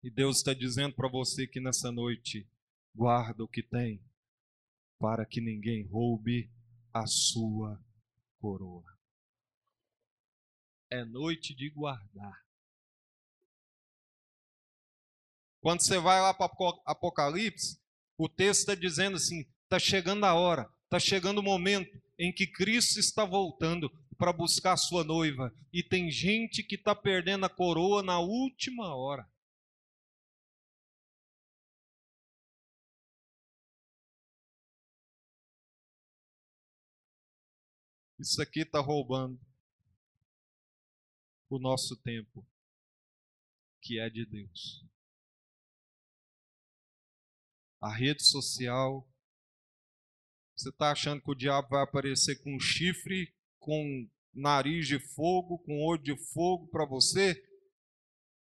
E 0.02 0.10
Deus 0.10 0.38
está 0.38 0.54
dizendo 0.54 0.96
para 0.96 1.10
você 1.10 1.46
que 1.46 1.60
nessa 1.60 1.92
noite, 1.92 2.48
guarda 2.96 3.44
o 3.44 3.48
que 3.48 3.62
tem, 3.62 4.02
para 5.00 5.26
que 5.26 5.42
ninguém 5.42 5.88
roube 5.88 6.52
a 6.94 7.08
sua 7.08 7.82
coroa 8.40 9.00
é 10.90 11.06
noite 11.06 11.54
de 11.54 11.70
guardar. 11.70 12.44
Quando 15.62 15.82
você 15.82 16.00
vai 16.00 16.22
lá 16.22 16.34
para 16.34 16.52
Apocalipse, 16.86 17.80
o 18.18 18.28
texto 18.28 18.62
está 18.62 18.76
dizendo 18.76 19.18
assim: 19.18 19.46
está 19.64 19.78
chegando 19.78 20.26
a 20.26 20.34
hora, 20.34 20.70
está 20.86 21.00
chegando 21.00 21.40
o 21.40 21.44
momento 21.44 22.02
em 22.18 22.34
que 22.34 22.48
Cristo 22.48 23.00
está 23.00 23.24
voltando 23.24 23.90
para 24.18 24.34
buscar 24.34 24.74
a 24.74 24.78
sua 24.78 25.04
noiva. 25.04 25.54
E 25.72 25.84
tem 25.84 26.10
gente 26.10 26.64
que 26.64 26.76
está 26.76 26.96
perdendo 26.96 27.46
a 27.46 27.50
coroa 27.50 28.02
na 28.02 28.20
última 28.20 28.96
hora. 28.96 29.30
Isso 38.20 38.42
aqui 38.42 38.60
está 38.60 38.82
roubando 38.82 39.40
o 41.50 41.58
nosso 41.58 41.96
tempo, 41.96 42.46
que 43.82 43.98
é 43.98 44.10
de 44.10 44.26
Deus. 44.26 44.86
A 47.80 47.96
rede 47.96 48.22
social, 48.22 49.10
você 50.54 50.68
está 50.68 50.92
achando 50.92 51.22
que 51.22 51.32
o 51.32 51.36
diabo 51.36 51.70
vai 51.70 51.82
aparecer 51.82 52.44
com 52.44 52.54
um 52.54 52.60
chifre, 52.60 53.34
com 53.58 54.06
nariz 54.34 54.86
de 54.86 55.00
fogo, 55.00 55.58
com 55.60 55.82
olho 55.82 56.04
de 56.04 56.18
fogo 56.34 56.68
para 56.68 56.86
você, 56.86 57.42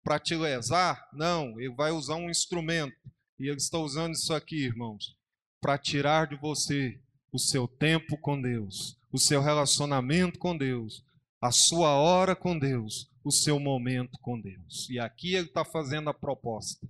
para 0.02 0.18
te 0.18 0.34
lesar? 0.34 1.06
Não, 1.12 1.60
ele 1.60 1.74
vai 1.74 1.92
usar 1.92 2.16
um 2.16 2.30
instrumento. 2.30 2.96
E 3.38 3.46
ele 3.46 3.58
está 3.58 3.78
usando 3.78 4.14
isso 4.14 4.32
aqui, 4.32 4.56
irmãos, 4.64 5.14
para 5.60 5.76
tirar 5.76 6.28
de 6.28 6.36
você 6.36 6.98
o 7.32 7.38
seu 7.38 7.68
tempo 7.68 8.16
com 8.18 8.40
Deus, 8.40 8.96
o 9.12 9.18
seu 9.18 9.40
relacionamento 9.40 10.38
com 10.38 10.56
Deus, 10.56 11.04
a 11.40 11.50
sua 11.50 11.94
hora 11.94 12.34
com 12.34 12.58
Deus, 12.58 13.10
o 13.22 13.30
seu 13.30 13.58
momento 13.58 14.18
com 14.20 14.40
Deus. 14.40 14.88
E 14.88 14.98
aqui 14.98 15.34
ele 15.34 15.48
está 15.48 15.64
fazendo 15.64 16.08
a 16.08 16.14
proposta. 16.14 16.88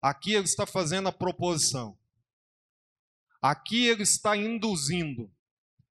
Aqui 0.00 0.34
ele 0.34 0.44
está 0.44 0.66
fazendo 0.66 1.08
a 1.08 1.12
proposição. 1.12 1.96
Aqui 3.40 3.86
ele 3.86 4.02
está 4.02 4.36
induzindo. 4.36 5.30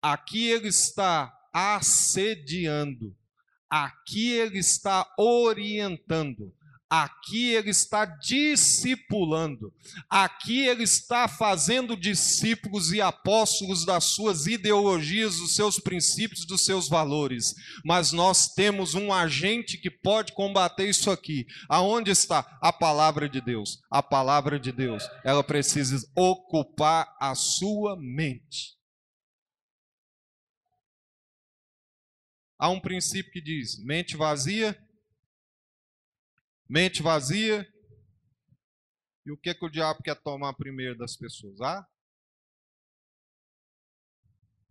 Aqui 0.02 0.48
ele 0.48 0.70
está 0.70 1.34
assediando. 1.54 3.16
Aqui 3.70 4.32
ele 4.32 4.60
está 4.60 5.14
orientando. 5.18 6.56
Aqui 6.90 7.50
ele 7.50 7.70
está 7.70 8.06
discipulando, 8.06 9.74
aqui 10.10 10.66
ele 10.66 10.84
está 10.84 11.28
fazendo 11.28 11.98
discípulos 11.98 12.94
e 12.94 13.02
apóstolos 13.02 13.86
das 13.86 14.06
suas 14.06 14.48
ideologias, 14.48 15.36
dos 15.36 15.54
seus 15.54 15.80
princípios, 15.80 16.46
dos 16.46 16.64
seus 16.64 16.88
valores. 16.88 17.54
Mas 17.84 18.14
nós 18.14 18.54
temos 18.54 18.96
um 18.96 19.12
agente 19.12 19.78
que 19.78 19.92
pode 19.92 20.32
combater 20.32 20.88
isso 20.88 21.12
aqui. 21.12 21.46
Aonde 21.68 22.10
está 22.10 22.58
a 22.62 22.72
palavra 22.72 23.28
de 23.28 23.42
Deus? 23.42 23.82
A 23.92 24.02
palavra 24.02 24.58
de 24.58 24.72
Deus, 24.72 25.04
ela 25.26 25.44
precisa 25.44 26.10
ocupar 26.16 27.14
a 27.20 27.36
sua 27.36 27.98
mente. 28.00 28.78
Há 32.58 32.70
um 32.70 32.80
princípio 32.80 33.32
que 33.34 33.42
diz: 33.42 33.78
mente 33.84 34.16
vazia 34.16 34.78
mente 36.70 37.02
vazia. 37.02 37.66
E 39.26 39.32
o 39.32 39.38
que, 39.38 39.54
que 39.54 39.66
o 39.66 39.70
diabo 39.70 40.02
quer 40.02 40.16
tomar 40.22 40.54
primeiro 40.54 40.98
das 40.98 41.18
pessoas? 41.18 41.60
Ah? 41.62 41.88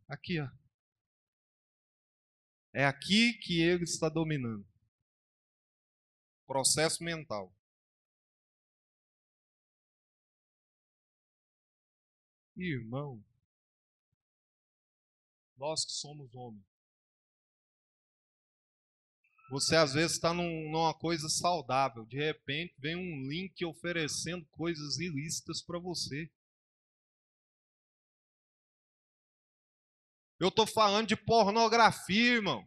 Aqui, 0.08 0.40
ó. 0.40 0.48
É 2.72 2.84
aqui 2.84 3.34
que 3.34 3.60
ele 3.60 3.84
está 3.84 4.08
dominando. 4.08 4.66
Processo 6.46 7.02
mental. 7.02 7.54
Irmão, 12.56 13.22
nós 15.56 15.84
que 15.84 15.92
somos 15.92 16.34
homens, 16.34 16.64
você 19.48 19.76
às 19.76 19.94
vezes 19.94 20.12
está 20.12 20.34
num, 20.34 20.70
numa 20.70 20.92
coisa 20.94 21.28
saudável, 21.28 22.04
de 22.06 22.16
repente 22.16 22.74
vem 22.78 22.96
um 22.96 23.28
link 23.28 23.64
oferecendo 23.64 24.44
coisas 24.50 24.98
ilícitas 24.98 25.62
para 25.64 25.78
você. 25.78 26.30
Eu 30.38 30.48
estou 30.48 30.66
falando 30.66 31.06
de 31.06 31.16
pornografia, 31.16 32.34
irmão. 32.34 32.66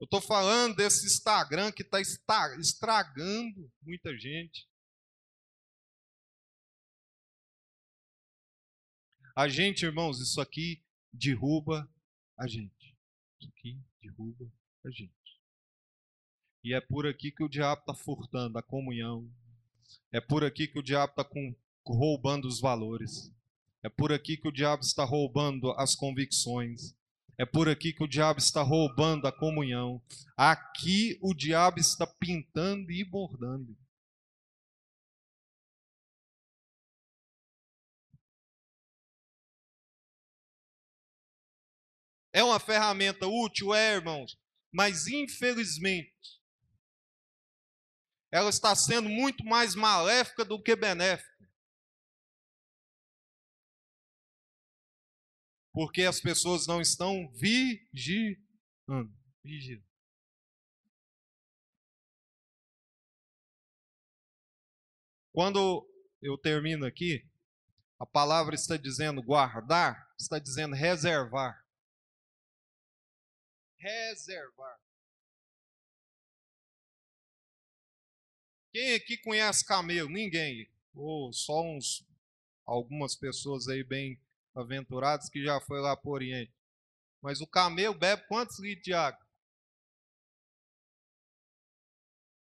Eu 0.00 0.06
estou 0.06 0.20
falando 0.20 0.76
desse 0.76 1.06
Instagram 1.06 1.72
que 1.72 1.82
está 1.82 1.98
estragando 2.00 3.72
muita 3.82 4.14
gente. 4.18 4.66
A 9.36 9.48
gente, 9.48 9.84
irmãos, 9.84 10.20
isso 10.20 10.40
aqui 10.40 10.80
derruba 11.12 11.90
a 12.38 12.46
gente. 12.46 12.96
Isso 13.40 13.50
aqui 13.50 13.76
derruba 14.00 14.48
a 14.84 14.90
gente. 14.90 15.12
E 16.62 16.72
é 16.72 16.80
por 16.80 17.04
aqui 17.04 17.32
que 17.32 17.42
o 17.42 17.48
diabo 17.48 17.80
está 17.80 17.94
furtando 17.94 18.56
a 18.56 18.62
comunhão. 18.62 19.28
É 20.12 20.20
por 20.20 20.44
aqui 20.44 20.68
que 20.68 20.78
o 20.78 20.82
diabo 20.82 21.10
está 21.10 21.28
roubando 21.84 22.46
os 22.46 22.60
valores. 22.60 23.32
É 23.82 23.88
por 23.88 24.12
aqui 24.12 24.36
que 24.36 24.46
o 24.46 24.52
diabo 24.52 24.82
está 24.82 25.04
roubando 25.04 25.72
as 25.72 25.96
convicções. 25.96 26.94
É 27.36 27.44
por 27.44 27.68
aqui 27.68 27.92
que 27.92 28.04
o 28.04 28.08
diabo 28.08 28.38
está 28.38 28.62
roubando 28.62 29.26
a 29.26 29.32
comunhão. 29.32 30.00
Aqui 30.36 31.18
o 31.20 31.34
diabo 31.34 31.80
está 31.80 32.06
pintando 32.06 32.92
e 32.92 33.04
bordando. 33.04 33.76
É 42.34 42.42
uma 42.42 42.58
ferramenta 42.58 43.28
útil, 43.28 43.72
é, 43.72 43.94
irmãos, 43.94 44.36
mas 44.72 45.06
infelizmente 45.06 46.12
ela 48.32 48.50
está 48.50 48.74
sendo 48.74 49.08
muito 49.08 49.44
mais 49.44 49.76
maléfica 49.76 50.44
do 50.44 50.60
que 50.60 50.74
benéfica. 50.74 51.32
Porque 55.72 56.02
as 56.02 56.20
pessoas 56.20 56.66
não 56.66 56.80
estão 56.80 57.30
vigiando. 57.32 58.42
Quando 65.32 65.88
eu 66.20 66.36
termino 66.36 66.84
aqui, 66.84 67.24
a 68.00 68.04
palavra 68.04 68.56
está 68.56 68.76
dizendo 68.76 69.22
guardar, 69.22 70.12
está 70.18 70.40
dizendo 70.40 70.74
reservar. 70.74 71.63
Reservar. 73.84 74.80
Quem 78.72 78.94
aqui 78.94 79.18
conhece 79.18 79.62
camelo? 79.62 80.08
Ninguém. 80.08 80.70
Ou 80.94 81.30
só 81.34 81.62
uns 81.62 82.02
algumas 82.64 83.14
pessoas 83.14 83.68
aí 83.68 83.84
bem 83.84 84.18
aventuradas 84.54 85.28
que 85.28 85.44
já 85.44 85.60
foi 85.60 85.80
lá 85.82 86.00
o 86.02 86.10
Oriente. 86.10 86.52
Mas 87.20 87.42
o 87.42 87.46
camelo 87.46 87.92
bebe 87.94 88.26
quantos 88.26 88.58
litros 88.58 88.84
de 88.84 88.94
água? 88.94 89.22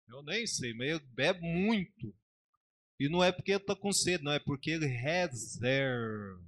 Eu 0.07 0.23
nem 0.23 0.47
sei, 0.47 0.73
mas 0.73 0.87
ele 0.87 1.05
bebe 1.07 1.41
muito. 1.41 2.15
E 2.97 3.09
não 3.09 3.21
é 3.21 3.33
porque 3.33 3.51
ele 3.51 3.61
está 3.61 3.75
com 3.75 3.91
sede, 3.91 4.23
não, 4.23 4.31
é 4.31 4.39
porque 4.39 4.71
ele 4.71 4.87
reserva. 4.87 6.41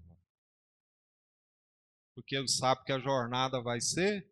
Porque 2.16 2.38
ele 2.38 2.48
sabe 2.48 2.86
que 2.86 2.94
a 2.94 3.00
jornada 3.00 3.62
vai 3.62 3.82
ser 3.82 4.26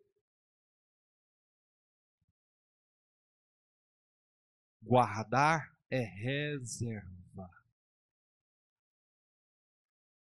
Guardar 4.88 5.70
é 5.90 6.00
reservar. 6.00 7.62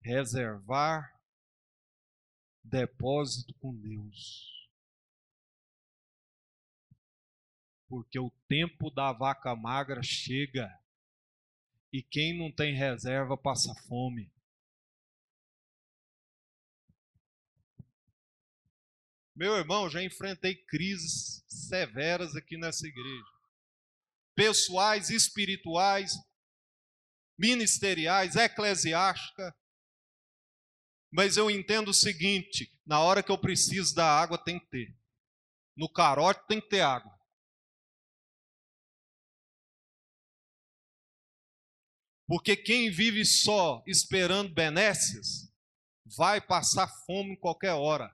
Reservar 0.00 1.20
depósito 2.64 3.52
com 3.60 3.76
Deus. 3.76 4.66
Porque 7.86 8.18
o 8.18 8.30
tempo 8.48 8.90
da 8.90 9.12
vaca 9.12 9.54
magra 9.54 10.02
chega 10.02 10.74
e 11.92 12.02
quem 12.02 12.38
não 12.38 12.50
tem 12.50 12.74
reserva 12.74 13.36
passa 13.36 13.74
fome. 13.86 14.32
Meu 19.34 19.54
irmão, 19.54 19.90
já 19.90 20.02
enfrentei 20.02 20.54
crises 20.54 21.44
severas 21.46 22.34
aqui 22.34 22.56
nessa 22.56 22.86
igreja 22.86 23.35
pessoais, 24.36 25.10
espirituais, 25.10 26.12
ministeriais, 27.38 28.36
eclesiásticas. 28.36 29.52
Mas 31.10 31.36
eu 31.36 31.50
entendo 31.50 31.88
o 31.88 31.94
seguinte: 31.94 32.70
na 32.86 33.00
hora 33.00 33.22
que 33.22 33.32
eu 33.32 33.38
preciso 33.38 33.94
da 33.94 34.06
água, 34.06 34.38
tem 34.38 34.60
que 34.60 34.66
ter. 34.66 34.96
No 35.76 35.90
carote 35.90 36.46
tem 36.46 36.60
que 36.60 36.68
ter 36.68 36.82
água. 36.82 37.16
Porque 42.28 42.56
quem 42.56 42.90
vive 42.90 43.24
só 43.24 43.82
esperando 43.86 44.52
benécias, 44.52 45.48
vai 46.16 46.40
passar 46.40 46.88
fome 47.06 47.32
em 47.32 47.40
qualquer 47.40 47.72
hora. 47.72 48.12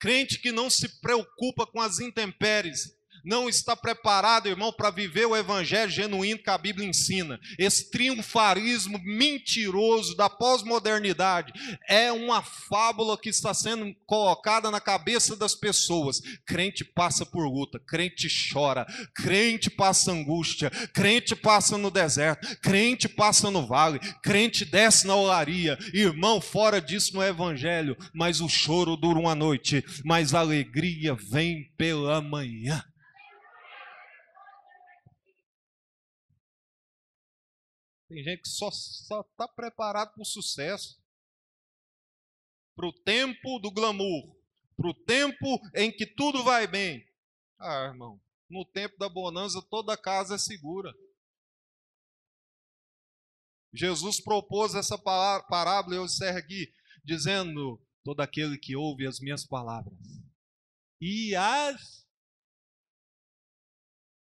Crente 0.00 0.40
que 0.40 0.50
não 0.50 0.68
se 0.68 1.00
preocupa 1.00 1.66
com 1.66 1.80
as 1.80 2.00
intempéries, 2.00 2.93
não 3.24 3.48
está 3.48 3.74
preparado, 3.74 4.48
irmão, 4.48 4.72
para 4.72 4.90
viver 4.90 5.26
o 5.26 5.36
evangelho 5.36 5.90
genuíno 5.90 6.42
que 6.42 6.50
a 6.50 6.58
Bíblia 6.58 6.88
ensina. 6.88 7.40
Esse 7.58 7.90
triunfarismo 7.90 9.00
mentiroso 9.02 10.16
da 10.16 10.28
pós-modernidade 10.28 11.52
é 11.88 12.12
uma 12.12 12.42
fábula 12.42 13.18
que 13.18 13.28
está 13.28 13.54
sendo 13.54 13.94
colocada 14.06 14.70
na 14.70 14.80
cabeça 14.80 15.36
das 15.36 15.54
pessoas. 15.54 16.20
Crente 16.46 16.84
passa 16.84 17.24
por 17.24 17.46
luta, 17.46 17.78
crente 17.78 18.28
chora, 18.52 18.86
crente 19.14 19.70
passa 19.70 20.12
angústia, 20.12 20.70
crente 20.92 21.34
passa 21.34 21.78
no 21.78 21.90
deserto, 21.90 22.56
crente 22.60 23.08
passa 23.08 23.50
no 23.50 23.66
vale, 23.66 23.98
crente 24.22 24.64
desce 24.64 25.06
na 25.06 25.16
olaria. 25.16 25.78
Irmão, 25.92 26.40
fora 26.40 26.80
disso 26.80 27.14
no 27.14 27.22
evangelho, 27.22 27.96
mas 28.12 28.40
o 28.40 28.48
choro 28.48 28.96
dura 28.96 29.18
uma 29.18 29.34
noite, 29.34 29.84
mas 30.04 30.34
a 30.34 30.40
alegria 30.40 31.14
vem 31.14 31.72
pela 31.76 32.20
manhã. 32.20 32.84
Tem 38.08 38.22
gente 38.22 38.42
que 38.42 38.48
só 38.48 38.68
está 38.68 39.48
preparado 39.48 40.12
para 40.12 40.22
o 40.22 40.26
sucesso, 40.26 41.02
para 42.76 42.86
o 42.86 42.92
tempo 42.92 43.58
do 43.58 43.70
glamour, 43.70 44.36
para 44.76 44.88
o 44.88 44.94
tempo 44.94 45.60
em 45.74 45.90
que 45.90 46.06
tudo 46.06 46.44
vai 46.44 46.66
bem. 46.66 47.06
Ah, 47.58 47.86
irmão, 47.86 48.20
no 48.48 48.64
tempo 48.64 48.98
da 48.98 49.08
bonança 49.08 49.62
toda 49.62 49.96
casa 49.96 50.34
é 50.34 50.38
segura. 50.38 50.92
Jesus 53.72 54.20
propôs 54.20 54.74
essa 54.74 54.98
parábola, 54.98 55.96
eu 55.96 56.04
encerro 56.04 56.38
aqui, 56.38 56.72
dizendo: 57.02 57.80
todo 58.04 58.20
aquele 58.20 58.58
que 58.58 58.76
ouve 58.76 59.06
as 59.06 59.18
minhas 59.18 59.44
palavras 59.46 59.98
e 61.00 61.34
as. 61.34 62.04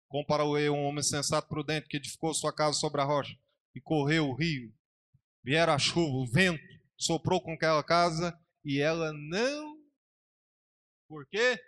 Comparou 0.08 0.58
eu 0.58 0.74
um 0.74 0.86
homem 0.86 1.04
sensato 1.04 1.46
prudente 1.46 1.86
que 1.86 1.96
edificou 1.96 2.34
sua 2.34 2.52
casa 2.52 2.76
sobre 2.76 3.00
a 3.00 3.04
rocha 3.04 3.38
e 3.74 3.80
correu 3.80 4.28
o 4.28 4.34
rio. 4.34 4.72
Vieram 5.42 5.72
a 5.72 5.78
chuva, 5.78 6.16
o 6.16 6.26
vento 6.26 6.62
soprou 6.96 7.42
com 7.42 7.52
aquela 7.52 7.82
casa 7.82 8.38
e 8.64 8.80
ela 8.80 9.12
não. 9.12 9.80
Por 11.08 11.26
quê? 11.26 11.58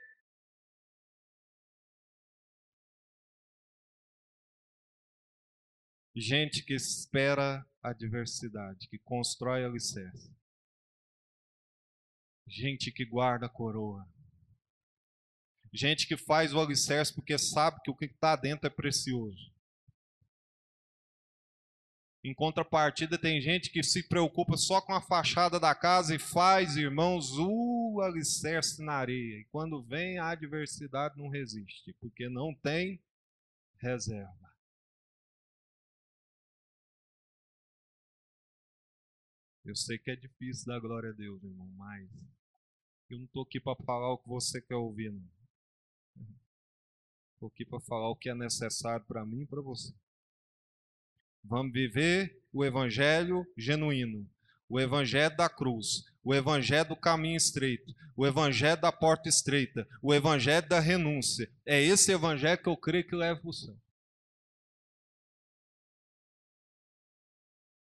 Gente 6.14 6.62
que 6.62 6.74
espera 6.74 7.66
a 7.82 7.90
adversidade, 7.90 8.86
que 8.88 8.98
constrói 8.98 9.64
alicerce. 9.64 10.30
Gente 12.46 12.92
que 12.92 13.04
guarda 13.04 13.46
a 13.46 13.48
coroa. 13.48 14.06
Gente 15.72 16.06
que 16.06 16.18
faz 16.18 16.52
o 16.52 16.60
alicerce 16.60 17.14
porque 17.14 17.38
sabe 17.38 17.80
que 17.82 17.90
o 17.90 17.96
que 17.96 18.04
está 18.04 18.36
dentro 18.36 18.66
é 18.66 18.70
precioso. 18.70 19.51
Em 22.24 22.32
contrapartida, 22.32 23.18
tem 23.18 23.40
gente 23.40 23.68
que 23.70 23.82
se 23.82 24.06
preocupa 24.06 24.56
só 24.56 24.80
com 24.80 24.92
a 24.92 25.02
fachada 25.02 25.58
da 25.58 25.74
casa 25.74 26.14
e 26.14 26.20
faz, 26.20 26.76
irmãos, 26.76 27.32
o 27.36 28.00
alicerce 28.00 28.80
na 28.80 28.92
areia. 28.92 29.40
E 29.40 29.44
quando 29.50 29.82
vem 29.82 30.18
a 30.18 30.30
adversidade, 30.30 31.18
não 31.18 31.28
resiste, 31.28 31.92
porque 31.94 32.28
não 32.28 32.54
tem 32.54 33.02
reserva. 33.78 34.42
Eu 39.64 39.74
sei 39.74 39.98
que 39.98 40.10
é 40.10 40.16
difícil 40.16 40.66
dar 40.66 40.78
glória 40.78 41.10
a 41.10 41.12
Deus, 41.12 41.42
irmão, 41.42 41.68
mas 41.76 42.08
eu 43.10 43.18
não 43.18 43.24
estou 43.26 43.42
aqui 43.42 43.60
para 43.60 43.76
falar 43.84 44.12
o 44.12 44.18
que 44.18 44.28
você 44.28 44.60
quer 44.60 44.76
ouvir, 44.76 45.12
não. 45.12 45.28
Estou 47.34 47.48
aqui 47.48 47.64
para 47.64 47.80
falar 47.80 48.08
o 48.10 48.16
que 48.16 48.28
é 48.28 48.34
necessário 48.34 49.04
para 49.06 49.26
mim 49.26 49.42
e 49.42 49.46
para 49.46 49.60
você. 49.60 49.92
Vamos 51.44 51.72
viver 51.72 52.40
o 52.52 52.64
evangelho 52.64 53.46
genuíno, 53.56 54.28
o 54.68 54.80
evangelho 54.80 55.36
da 55.36 55.48
cruz, 55.48 56.04
o 56.22 56.34
evangelho 56.34 56.90
do 56.90 56.96
caminho 56.96 57.36
estreito, 57.36 57.92
o 58.16 58.26
evangelho 58.26 58.80
da 58.80 58.92
porta 58.92 59.28
estreita, 59.28 59.86
o 60.00 60.14
evangelho 60.14 60.68
da 60.68 60.80
renúncia. 60.80 61.50
É 61.66 61.80
esse 61.80 62.12
evangelho 62.12 62.62
que 62.62 62.68
eu 62.68 62.76
creio 62.76 63.06
que 63.06 63.16
leva 63.16 63.40
para 63.40 63.50
o 63.50 63.52
céu. 63.52 63.76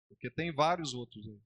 Porque 0.08 0.30
tem 0.30 0.52
vários 0.52 0.94
outros 0.94 1.26
aí. 1.26 1.40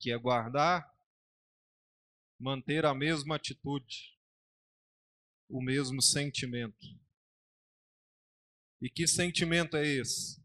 Que 0.00 0.10
é 0.12 0.18
guardar 0.18 0.91
manter 2.42 2.84
a 2.84 2.92
mesma 2.92 3.36
atitude, 3.36 4.18
o 5.48 5.62
mesmo 5.62 6.02
sentimento. 6.02 6.86
E 8.80 8.90
que 8.90 9.06
sentimento 9.06 9.76
é 9.76 9.86
esse? 9.86 10.42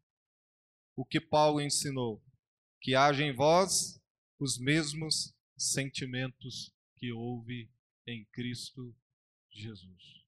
O 0.96 1.04
que 1.04 1.20
Paulo 1.20 1.60
ensinou? 1.60 2.24
Que 2.80 2.94
haja 2.94 3.24
em 3.24 3.34
vós 3.34 4.00
os 4.40 4.60
mesmos 4.60 5.34
sentimentos 5.58 6.72
que 6.98 7.12
houve 7.12 7.68
em 8.06 8.24
Cristo 8.26 8.96
Jesus. 9.52 10.27